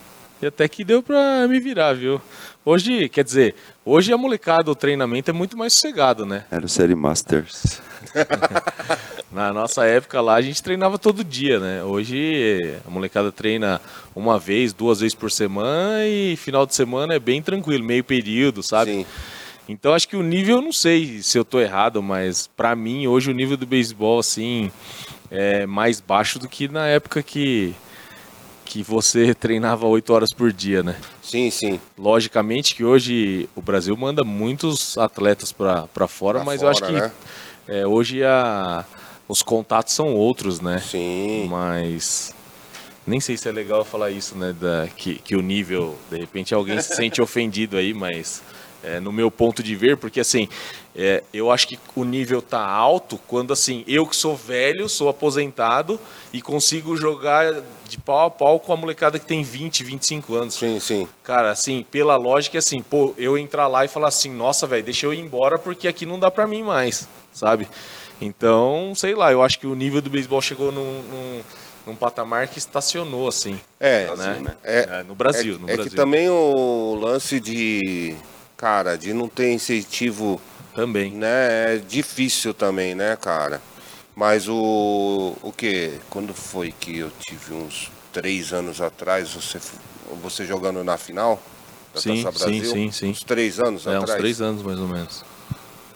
[0.42, 2.22] E até que deu pra me virar, viu?
[2.66, 3.56] Hoje, quer dizer,
[3.86, 6.46] hoje a molecada, o treinamento é muito mais sossegado, né?
[6.52, 7.82] Era o Série Masters.
[9.32, 11.84] Na nossa época lá a gente treinava todo dia, né?
[11.84, 13.82] Hoje a molecada treina
[14.16, 18.62] uma vez, duas vezes por semana e final de semana é bem tranquilo, meio período,
[18.62, 18.92] sabe?
[18.92, 19.06] Sim.
[19.68, 23.08] Então acho que o nível, eu não sei se eu tô errado, mas pra mim
[23.08, 24.72] hoje o nível do beisebol assim
[25.32, 27.74] é mais baixo do que na época que
[28.66, 30.96] que você treinava oito horas por dia, né?
[31.22, 31.80] Sim, sim.
[31.98, 36.80] Logicamente que hoje o Brasil manda muitos atletas pra pra fora, Pra mas eu acho
[36.82, 37.12] fora, que né?
[37.68, 38.86] É, hoje a,
[39.28, 40.80] os contatos são outros, né?
[40.80, 41.48] Sim.
[41.50, 42.34] Mas
[43.06, 44.54] nem sei se é legal falar isso, né?
[44.54, 48.42] Da, que, que o nível, de repente alguém se sente ofendido aí, mas
[48.84, 50.48] é, no meu ponto de ver, porque assim,
[50.96, 55.10] é, eu acho que o nível tá alto quando assim, eu que sou velho, sou
[55.10, 56.00] aposentado
[56.32, 60.54] e consigo jogar de pau a pau com a molecada que tem 20, 25 anos.
[60.56, 61.08] Sim, sim.
[61.24, 65.06] Cara, assim, pela lógica, assim, pô, eu entrar lá e falar assim, nossa, velho, deixa
[65.06, 67.68] eu ir embora porque aqui não dá pra mim mais, sabe?
[68.22, 71.42] Então, sei lá, eu acho que o nível do beisebol chegou num, num,
[71.88, 74.56] num patamar que estacionou, assim, É, né?
[74.64, 75.90] É, É, no Brasil, é, no é Brasil.
[75.92, 78.16] que também o lance de.
[78.56, 80.40] Cara, de não ter incentivo,
[80.76, 81.12] Também.
[81.12, 81.76] né?
[81.76, 83.62] É difícil também, né, cara?
[84.16, 85.36] Mas o.
[85.42, 85.94] O que?
[86.10, 89.60] Quando foi que eu tive uns três anos atrás, você,
[90.22, 91.42] você jogando na final?
[91.94, 92.72] Da Sim, Taça sim, Brasil?
[92.72, 93.10] sim, sim.
[93.10, 94.20] Uns três anos É, uns atrás?
[94.20, 95.24] três anos, mais ou menos.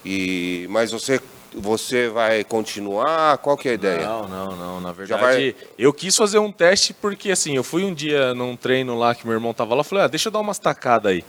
[0.06, 1.20] E, mas você,
[1.54, 3.38] você vai continuar?
[3.40, 4.06] Qual que é a ideia?
[4.08, 4.82] Não, não, não.
[4.82, 8.98] Na verdade, eu quis fazer um teste porque, assim, eu fui um dia num treino
[8.98, 11.26] lá que meu irmão tava lá, falei, ah, deixa eu dar umas tacadas aí.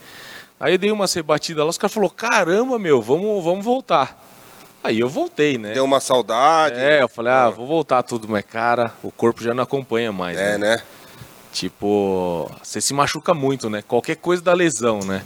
[0.60, 4.24] Aí eu dei umas rebatidas lá, os caras falaram, caramba, meu, vamos, vamos voltar.
[4.82, 5.72] Aí eu voltei, né?
[5.72, 6.78] Deu uma saudade?
[6.78, 10.36] É, eu falei, ah, vou voltar tudo, mas cara, o corpo já não acompanha mais.
[10.38, 10.76] É, né?
[10.76, 10.82] né?
[11.52, 13.82] Tipo, você se machuca muito, né?
[13.86, 15.22] Qualquer coisa da lesão, né?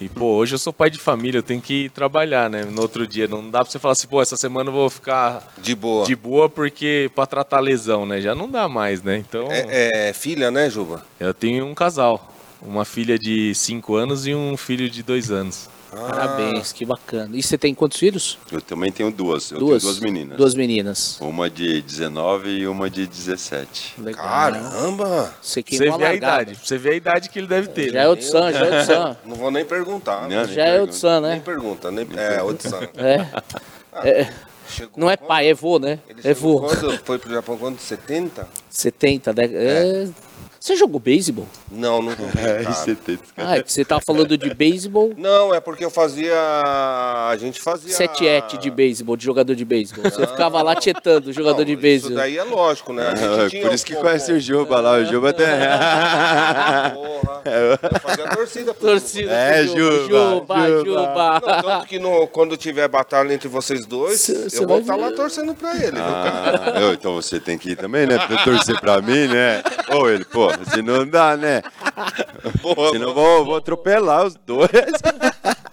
[0.00, 2.64] E, pô, hoje eu sou pai de família, eu tenho que trabalhar, né?
[2.64, 3.28] No outro dia.
[3.28, 6.06] Não dá pra você falar assim, pô, essa semana eu vou ficar De boa.
[6.06, 8.18] de boa porque pra tratar lesão, né?
[8.20, 9.18] Já não dá mais, né?
[9.18, 11.04] Então, É, é filha, né, Juba?
[11.18, 12.29] eu tenho um casal.
[12.62, 15.68] Uma filha de 5 anos e um filho de 2 anos.
[15.90, 17.36] Parabéns, que bacana.
[17.36, 18.38] E você tem quantos filhos?
[18.52, 19.50] Eu também tenho duas.
[19.50, 19.82] Eu duas?
[19.82, 20.36] tenho duas meninas.
[20.36, 21.18] Duas meninas.
[21.20, 23.94] Uma de 19 e uma de 17.
[24.00, 24.24] Legal.
[24.24, 25.34] Caramba!
[25.42, 26.58] Você Você vê a idade.
[26.62, 27.88] Você vê a idade que ele deve ter.
[27.88, 28.04] Já né?
[28.04, 29.16] é o Sam, já é o Sam.
[29.26, 30.28] Não vou nem perguntar.
[30.28, 30.46] Né?
[30.46, 31.42] Já é o Sam, Nem né?
[31.44, 31.90] pergunta.
[31.90, 32.06] Nem...
[32.16, 32.80] É, Otsan.
[32.96, 34.08] É.
[34.08, 34.32] É.
[34.68, 35.26] Chegou Não é quando?
[35.26, 35.98] pai, é vô, né?
[36.08, 36.60] Ele É vô.
[36.60, 36.96] quando?
[37.04, 37.80] Foi pro Japão quando?
[37.80, 38.46] 70?
[38.68, 39.44] 70, né?
[39.52, 40.08] É.
[40.60, 41.48] Você jogou beisebol?
[41.72, 42.74] Não, não joguei, É, cara.
[42.74, 43.22] 70.
[43.34, 45.14] Ah, é que você tava falando de beisebol.
[45.16, 46.34] Não, é porque eu fazia.
[46.34, 47.94] A gente fazia.
[47.94, 50.04] Setiete de beisebol, de jogador de beisebol.
[50.10, 52.16] Você ficava lá tietando o jogador Não, de Isso beisebol.
[52.18, 53.08] daí é lógico, né?
[53.08, 54.98] A gente Ah, tinha Por um isso que pouco- conhece o Juba lá.
[54.98, 55.46] O Juba tem.
[56.94, 57.40] Porra.
[57.92, 59.32] Eu fazia torcida pro Torcida.
[59.32, 60.84] É, Juba, Juba, Juba.
[60.84, 61.40] Juba.
[61.40, 64.80] Não, tanto que no, quando tiver batalha entre vocês dois, Cê- cê eu vou vai
[64.80, 65.00] estar ver.
[65.02, 66.62] lá torcendo pra ele, viu, cara?
[66.76, 68.18] Ah, eu, então você tem que ir também, né?
[68.26, 69.62] Pra torcer pra mim, né?
[69.92, 71.62] Ou ele, pô, se não dá, né?
[72.92, 74.70] Senão eu vou, vou atropelar os dois.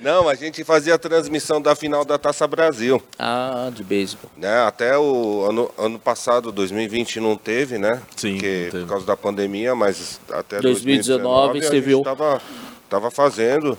[0.00, 3.00] Não, a gente fazia a transmissão da final da Taça Brasil.
[3.16, 4.28] Ah, de beisebol.
[4.36, 4.62] Né?
[4.66, 8.02] Até o ano, ano passado, 2020, não teve, né?
[8.16, 8.84] Sim, Porque, não teve.
[8.84, 12.02] por causa da pandemia, mas até 2019 2019 você a gente viu.
[12.02, 12.42] Tava,
[12.90, 13.78] tava fazendo.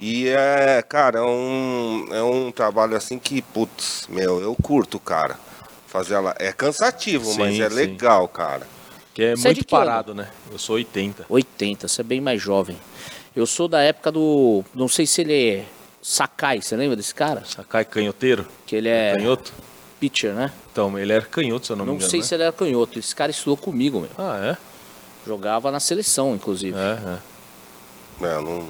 [0.00, 5.38] E é, cara, é um, é um trabalho assim que, putz, meu, eu curto, cara.
[5.86, 6.34] Fazer ela.
[6.38, 7.74] É cansativo, Sim, mas é sim.
[7.76, 8.66] legal, cara.
[9.14, 9.84] Que é Você é muito ano?
[9.86, 10.28] parado, né?
[10.52, 11.26] Eu sou 80.
[11.28, 12.76] 80, você é bem mais jovem.
[13.34, 14.64] Eu sou da época do.
[14.74, 15.64] Não sei se ele é
[16.02, 17.44] Sakai, você lembra desse cara?
[17.44, 18.46] Sakai canhoteiro?
[18.66, 19.52] Que ele é Canhoto?
[20.00, 20.50] pitcher, né?
[20.72, 22.10] Então, ele era canhoto, se eu não, Não, me engano.
[22.10, 22.26] sei né?
[22.26, 22.98] se ele era canhoto.
[22.98, 24.10] Esse cara estudou comigo, meu.
[24.16, 24.56] Ah,
[25.26, 26.74] Jogava na seleção, inclusive.
[26.78, 26.98] é?
[28.22, 28.66] É, É, não,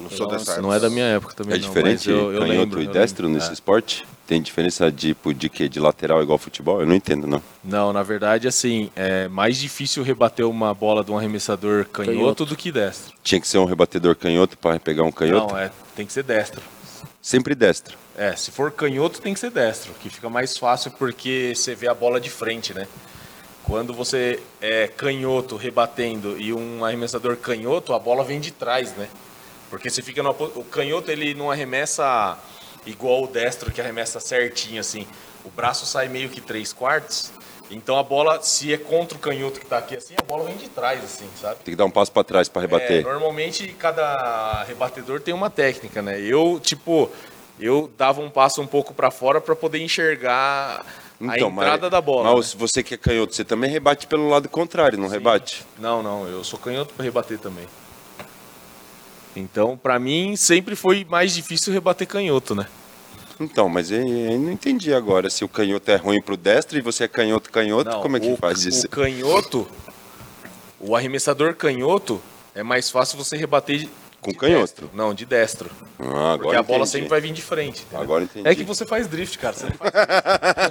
[0.00, 0.54] não sou Nossa, dessa é.
[0.54, 0.62] época.
[0.62, 2.84] Não é da minha época também, É não, diferente mas eu, eu canhoto lembro, e
[2.86, 3.38] eu destro lembro.
[3.38, 3.54] nesse É.
[3.54, 4.06] esporte?
[4.28, 5.70] Tem diferença de, tipo, de quê?
[5.70, 6.82] De lateral igual futebol?
[6.82, 7.42] Eu não entendo, não.
[7.64, 12.44] Não, na verdade, assim, é mais difícil rebater uma bola de um arremessador canhoto, Canhoto.
[12.44, 13.14] do que destro.
[13.22, 15.54] Tinha que ser um rebatedor canhoto para pegar um canhoto?
[15.54, 16.60] Não, é, tem que ser destro.
[17.22, 17.96] Sempre destro.
[18.18, 21.88] É, se for canhoto tem que ser destro, que fica mais fácil porque você vê
[21.88, 22.86] a bola de frente, né?
[23.64, 29.08] Quando você é canhoto rebatendo e um arremessador canhoto, a bola vem de trás, né?
[29.70, 32.38] Porque você fica no, o canhoto ele não arremessa
[32.86, 35.06] igual o destro que arremessa certinho assim.
[35.44, 37.30] O braço sai meio que três quartos.
[37.70, 40.56] Então a bola, se é contra o canhoto que tá aqui assim, a bola vem
[40.56, 41.56] de trás assim, sabe?
[41.64, 43.02] Tem que dar um passo para trás para É, rebater.
[43.04, 46.18] normalmente cada rebatedor tem uma técnica, né?
[46.18, 47.10] Eu, tipo,
[47.60, 50.82] eu dava um passo um pouco pra fora pra poder enxergar
[51.20, 52.22] a entrada da bola.
[52.22, 52.58] Então, Mas né?
[52.60, 55.62] você que é canhoto, você também rebate pelo lado contrário, não rebate?
[55.78, 57.66] Não, não, eu sou canhoto pra rebater também.
[59.36, 62.66] Então, pra mim, sempre foi mais difícil rebater canhoto, né?
[63.40, 66.80] Então, mas eu, eu não entendi agora se o canhoto é ruim pro destro e
[66.80, 68.86] você é canhoto canhoto, Não, como é que o, faz isso?
[68.86, 69.68] O canhoto,
[70.80, 72.20] o arremessador canhoto,
[72.54, 73.88] é mais fácil você rebater
[74.28, 74.60] Com de canhoto?
[74.62, 74.90] destro.
[74.94, 75.70] Não, de destro.
[76.00, 76.90] Ah, Porque a bola entendi.
[76.90, 77.82] sempre vai vir de frente.
[77.82, 78.00] entendeu?
[78.02, 78.48] Agora entendi.
[78.48, 79.54] É que você faz drift, cara.
[79.54, 79.92] Você não faz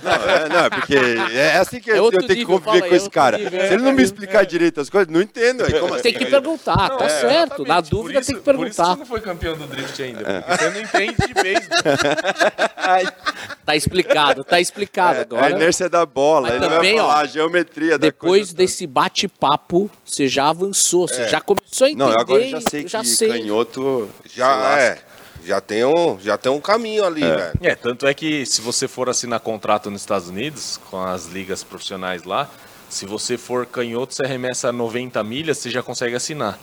[0.03, 2.79] Não, é, não, é porque é assim que É eu, tenho que nível, conviver fala
[2.81, 3.37] com esse outro cara.
[3.37, 3.73] nível, Se é.
[3.73, 5.63] ele não me explicar direito as coisas, não entendo.
[5.65, 6.03] Aí, como assim?
[6.03, 7.65] Tem que perguntar, tá É, certo.
[7.65, 8.97] Na dúvida Por tem isso- que Por isso você perguntar.
[8.97, 10.23] não foi campeão do drift ainda.
[10.23, 11.77] Porque você não entende de beisebol.
[13.67, 15.49] Tá explicado, tá explicado É, a agora.
[15.51, 18.55] inércia da bola, ele também, vai falar ó, a geometria da Depois coisa.
[18.55, 22.03] desse bate-papo, você já avançou, você já começou a entender.
[22.05, 23.27] Não, agora eu já sei que já sei.
[23.27, 24.99] canhoto Já é.
[25.43, 27.51] Já tem um, já tem um caminho ali, velho.
[27.61, 31.61] É, tanto é que se você for assinar contrato nos Estados Unidos, com as ligas
[31.61, 32.49] profissionais lá,
[32.89, 36.57] se você for canhoto, você arremessa 90 milhas, você já consegue assinar.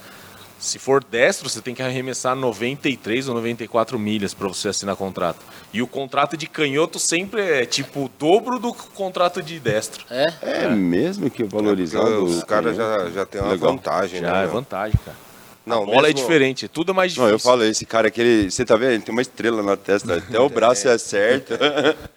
[0.64, 5.44] Se for destro, você tem que arremessar 93 ou 94 milhas para você assinar contrato.
[5.72, 10.04] E o contrato de canhoto sempre é tipo o dobro do contrato de destro.
[10.10, 10.32] É?
[10.40, 12.04] É mesmo que valorizado.
[12.06, 13.72] Porque os o caras já, já tem uma Legal.
[13.72, 14.38] vantagem, Já né?
[14.38, 14.52] é meu?
[14.54, 15.16] vantagem, cara.
[15.66, 17.26] Não, a bola é mesmo- diferente, tudo é mais difícil.
[17.26, 18.92] Não, eu falo, esse cara aqui, ele, você tá vendo?
[18.92, 21.54] Ele tem uma estrela na testa, até o braço é certo.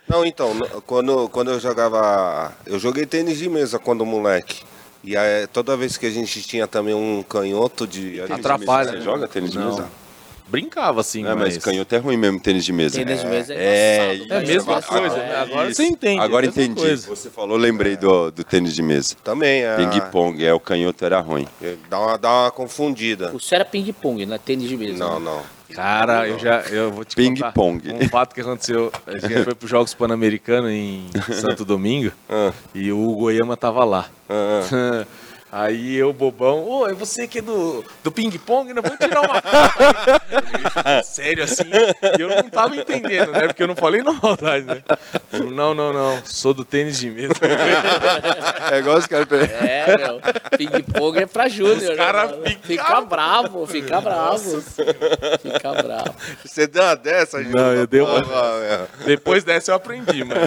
[0.07, 0.53] Não, então,
[0.85, 2.53] quando, quando eu jogava.
[2.65, 4.63] Eu joguei tênis de mesa quando moleque.
[5.07, 8.19] E aí, toda vez que a gente tinha também um canhoto de.
[8.19, 8.91] Atrapalha.
[8.91, 9.69] Você joga tênis de Não.
[9.69, 9.89] mesa?
[10.47, 11.63] Brincava assim, Não, mas mas...
[11.63, 12.97] canhoto é ruim mesmo, tênis de mesa.
[12.97, 15.35] Tênis de mesa é É, isso, É a mas mesma coisa, né?
[15.41, 15.75] Agora isso.
[15.81, 16.79] você entende, Agora é entendi.
[16.79, 17.07] coisa.
[17.07, 19.15] Você falou, lembrei do, do tênis de mesa.
[19.23, 19.63] Também.
[19.63, 21.47] É, Ping-pong, é, o canhoto era ruim.
[21.89, 23.31] Dá uma, dá uma confundida.
[23.35, 24.97] O seu era ping-pong, não é tênis de mesa.
[24.97, 25.25] Não, né?
[25.25, 25.57] não.
[25.75, 27.91] Cara, eu já eu vou te Ping contar pong.
[27.91, 28.89] um fato que aconteceu.
[29.05, 33.83] A gente foi para os Jogos Pan-Americanos em Santo Domingo Ah, e o Goiama tava
[33.83, 34.09] lá.
[34.29, 35.05] ah,
[35.59, 38.81] Aí eu, bobão, ô, é você que é do, do ping-pong, né?
[38.81, 40.21] Vou tirar uma foto.
[40.85, 41.63] aí." Sério assim?
[42.17, 43.47] E eu não tava entendendo, né?
[43.47, 44.83] Porque eu não falei na maldade, né?
[45.33, 46.21] Eu, não, não, não.
[46.25, 47.33] Sou do tênis de mesa.
[48.71, 49.27] É igual os caras.
[49.31, 50.19] É, meu.
[50.57, 51.91] Ping-pong é pra Júnior.
[51.91, 52.49] Os cara né?
[52.61, 54.61] fica- Fica bravo, fica bravo.
[54.61, 56.15] Fica bravo.
[56.43, 57.57] Você deu uma dessa, Juba?
[57.59, 58.87] Não, eu dei uma- meu.
[59.05, 60.41] Depois dessa eu aprendi, mano.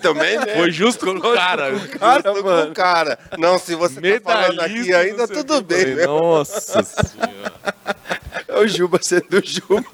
[0.00, 0.54] Também, né?
[0.56, 1.72] Foi justo com o cara.
[1.98, 2.38] Cara, com
[2.70, 3.18] o cara.
[3.36, 6.06] Não, se você tá falando aqui ainda, tudo bem, Falei, né?
[6.06, 7.52] Nossa senhora.
[8.46, 9.84] É o Juba sendo o Juba.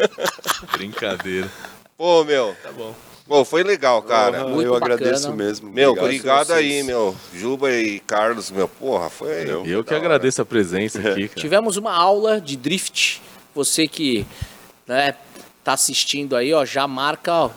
[0.72, 1.51] Brincadeira.
[1.99, 2.55] Pô, meu.
[2.62, 2.95] Tá bom.
[3.26, 4.47] Pô, foi legal, cara.
[4.47, 5.45] Muito eu agradeço bacana.
[5.45, 5.70] mesmo.
[5.70, 6.59] Meu, obrigado vocês.
[6.59, 7.16] aí, meu.
[7.34, 8.68] Juba e Carlos, meu.
[8.68, 9.45] Porra, foi.
[9.45, 9.66] Valeu.
[9.66, 11.40] Eu que agradeço a presença aqui, cara.
[11.40, 13.20] Tivemos uma aula de drift.
[13.55, 14.26] Você que
[14.86, 15.14] né,
[15.62, 17.51] tá assistindo aí, ó, já marca ó.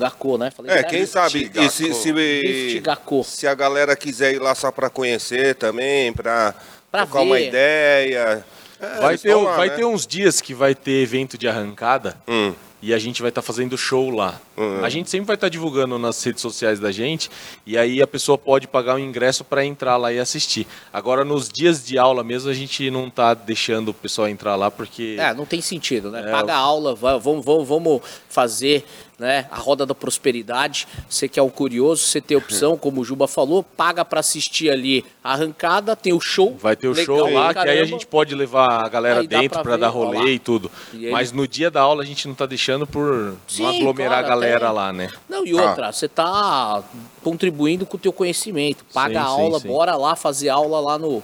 [0.00, 0.50] Gakko, né?
[0.50, 2.82] Falei É, quem sabe, e se, se,
[3.24, 6.54] se a galera quiser ir lá só pra conhecer também, pra,
[6.90, 8.44] Pra trocar uma ideia.
[8.80, 9.76] É, Vai, ter, lá, vai né?
[9.76, 12.54] ter uns dias que vai ter evento de arrancada Hum.
[12.80, 14.40] e a gente vai estar fazendo show lá.
[14.56, 14.82] Uhum.
[14.82, 17.30] A gente sempre vai estar divulgando nas redes sociais da gente
[17.66, 20.66] e aí a pessoa pode pagar o ingresso para entrar lá e assistir.
[20.90, 24.70] Agora, nos dias de aula mesmo, a gente não tá deixando o pessoal entrar lá
[24.70, 25.16] porque.
[25.18, 26.24] É, não tem sentido, né?
[26.26, 28.84] É, Paga a aula, vamos, vamos, vamos fazer
[29.20, 30.88] né, a roda da prosperidade.
[31.06, 34.70] Você que é o curioso, você tem opção, como o Juba falou, paga pra assistir
[34.70, 36.56] ali a arrancada, tem o show.
[36.58, 39.28] Vai ter o legal show lá, que aí a gente pode levar a galera Aí
[39.28, 40.18] dentro pra para dar ó lá.
[40.18, 40.70] rolê e tudo.
[40.94, 43.68] E aí- Mas no dia da aula a gente não tá deixando por Sim, não
[43.76, 45.10] aglomerar claro, a galera até- lá, né?
[45.28, 46.82] Não, e outra, você tá
[47.22, 48.86] contribuindo com o teu conhecimento.
[48.94, 49.68] Paga Sim, a sim, aula, sim.
[49.68, 51.22] bora lá fazer aula lá no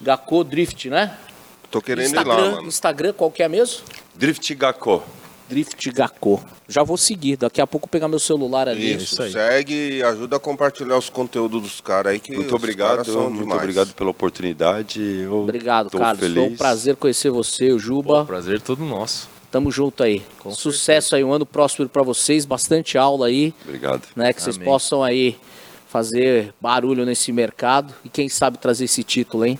[0.00, 1.14] Gakko Drift, né?
[1.70, 2.68] Tô querendo Instagram, ir lá, mano.
[2.68, 3.82] Instagram, qual que é mesmo?
[4.14, 5.02] Drift Gakko.
[5.48, 6.42] Drift Gakko.
[6.68, 8.94] Já vou seguir, daqui a pouco pegar meu celular ali.
[8.94, 9.32] Isso, isso aí.
[9.32, 13.60] segue e ajuda a compartilhar os conteúdos dos caras aí que Muito obrigado, muito demais.
[13.60, 15.00] obrigado pela oportunidade.
[15.00, 16.20] Eu Obrigado, Carlos.
[16.20, 16.34] Feliz.
[16.44, 18.24] Foi um prazer conhecer você, o Pô, Juba.
[18.24, 19.28] prazer todo nosso.
[19.50, 20.22] Tamo junto aí.
[20.50, 24.02] Sucesso aí, um ano próspero pra vocês, bastante aula aí, Obrigado.
[24.14, 24.32] né?
[24.32, 24.68] Que vocês Amém.
[24.68, 25.38] possam aí
[25.88, 29.58] fazer barulho nesse mercado e quem sabe trazer esse título, hein?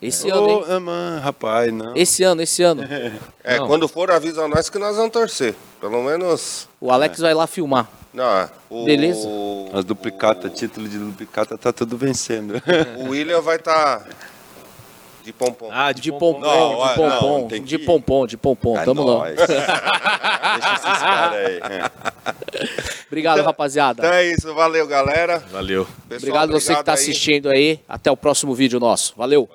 [0.00, 0.64] Esse ano, hein?
[0.68, 1.96] Ah, mano, rapaz, não.
[1.96, 2.82] Esse ano, esse ano.
[3.42, 3.68] É, Não.
[3.68, 5.54] quando for, avisa nós que nós vamos torcer.
[5.80, 6.68] Pelo menos.
[6.80, 7.88] O Alex vai lá filmar.
[8.12, 9.28] Não, é, o, Beleza.
[9.72, 12.54] As duplicata, título de duplicata tá tudo vencendo.
[12.98, 14.04] O William vai estar
[15.22, 15.68] de pompom.
[15.70, 16.34] Ah, De pompom.
[16.34, 18.78] pompom, Não, de pompom, não, de pompom, de pompom.
[18.80, 19.18] É Tamo lá.
[19.18, 19.36] nóis.
[19.38, 21.60] Deixa esses caras aí.
[23.06, 24.02] Obrigado, rapaziada.
[24.04, 25.38] Então é isso, valeu, galera.
[25.52, 25.84] Valeu.
[26.08, 26.98] Pessoal, Obrigado você que tá aí.
[26.98, 27.78] assistindo aí.
[27.88, 29.14] Até o próximo vídeo nosso.
[29.16, 29.48] Valeu.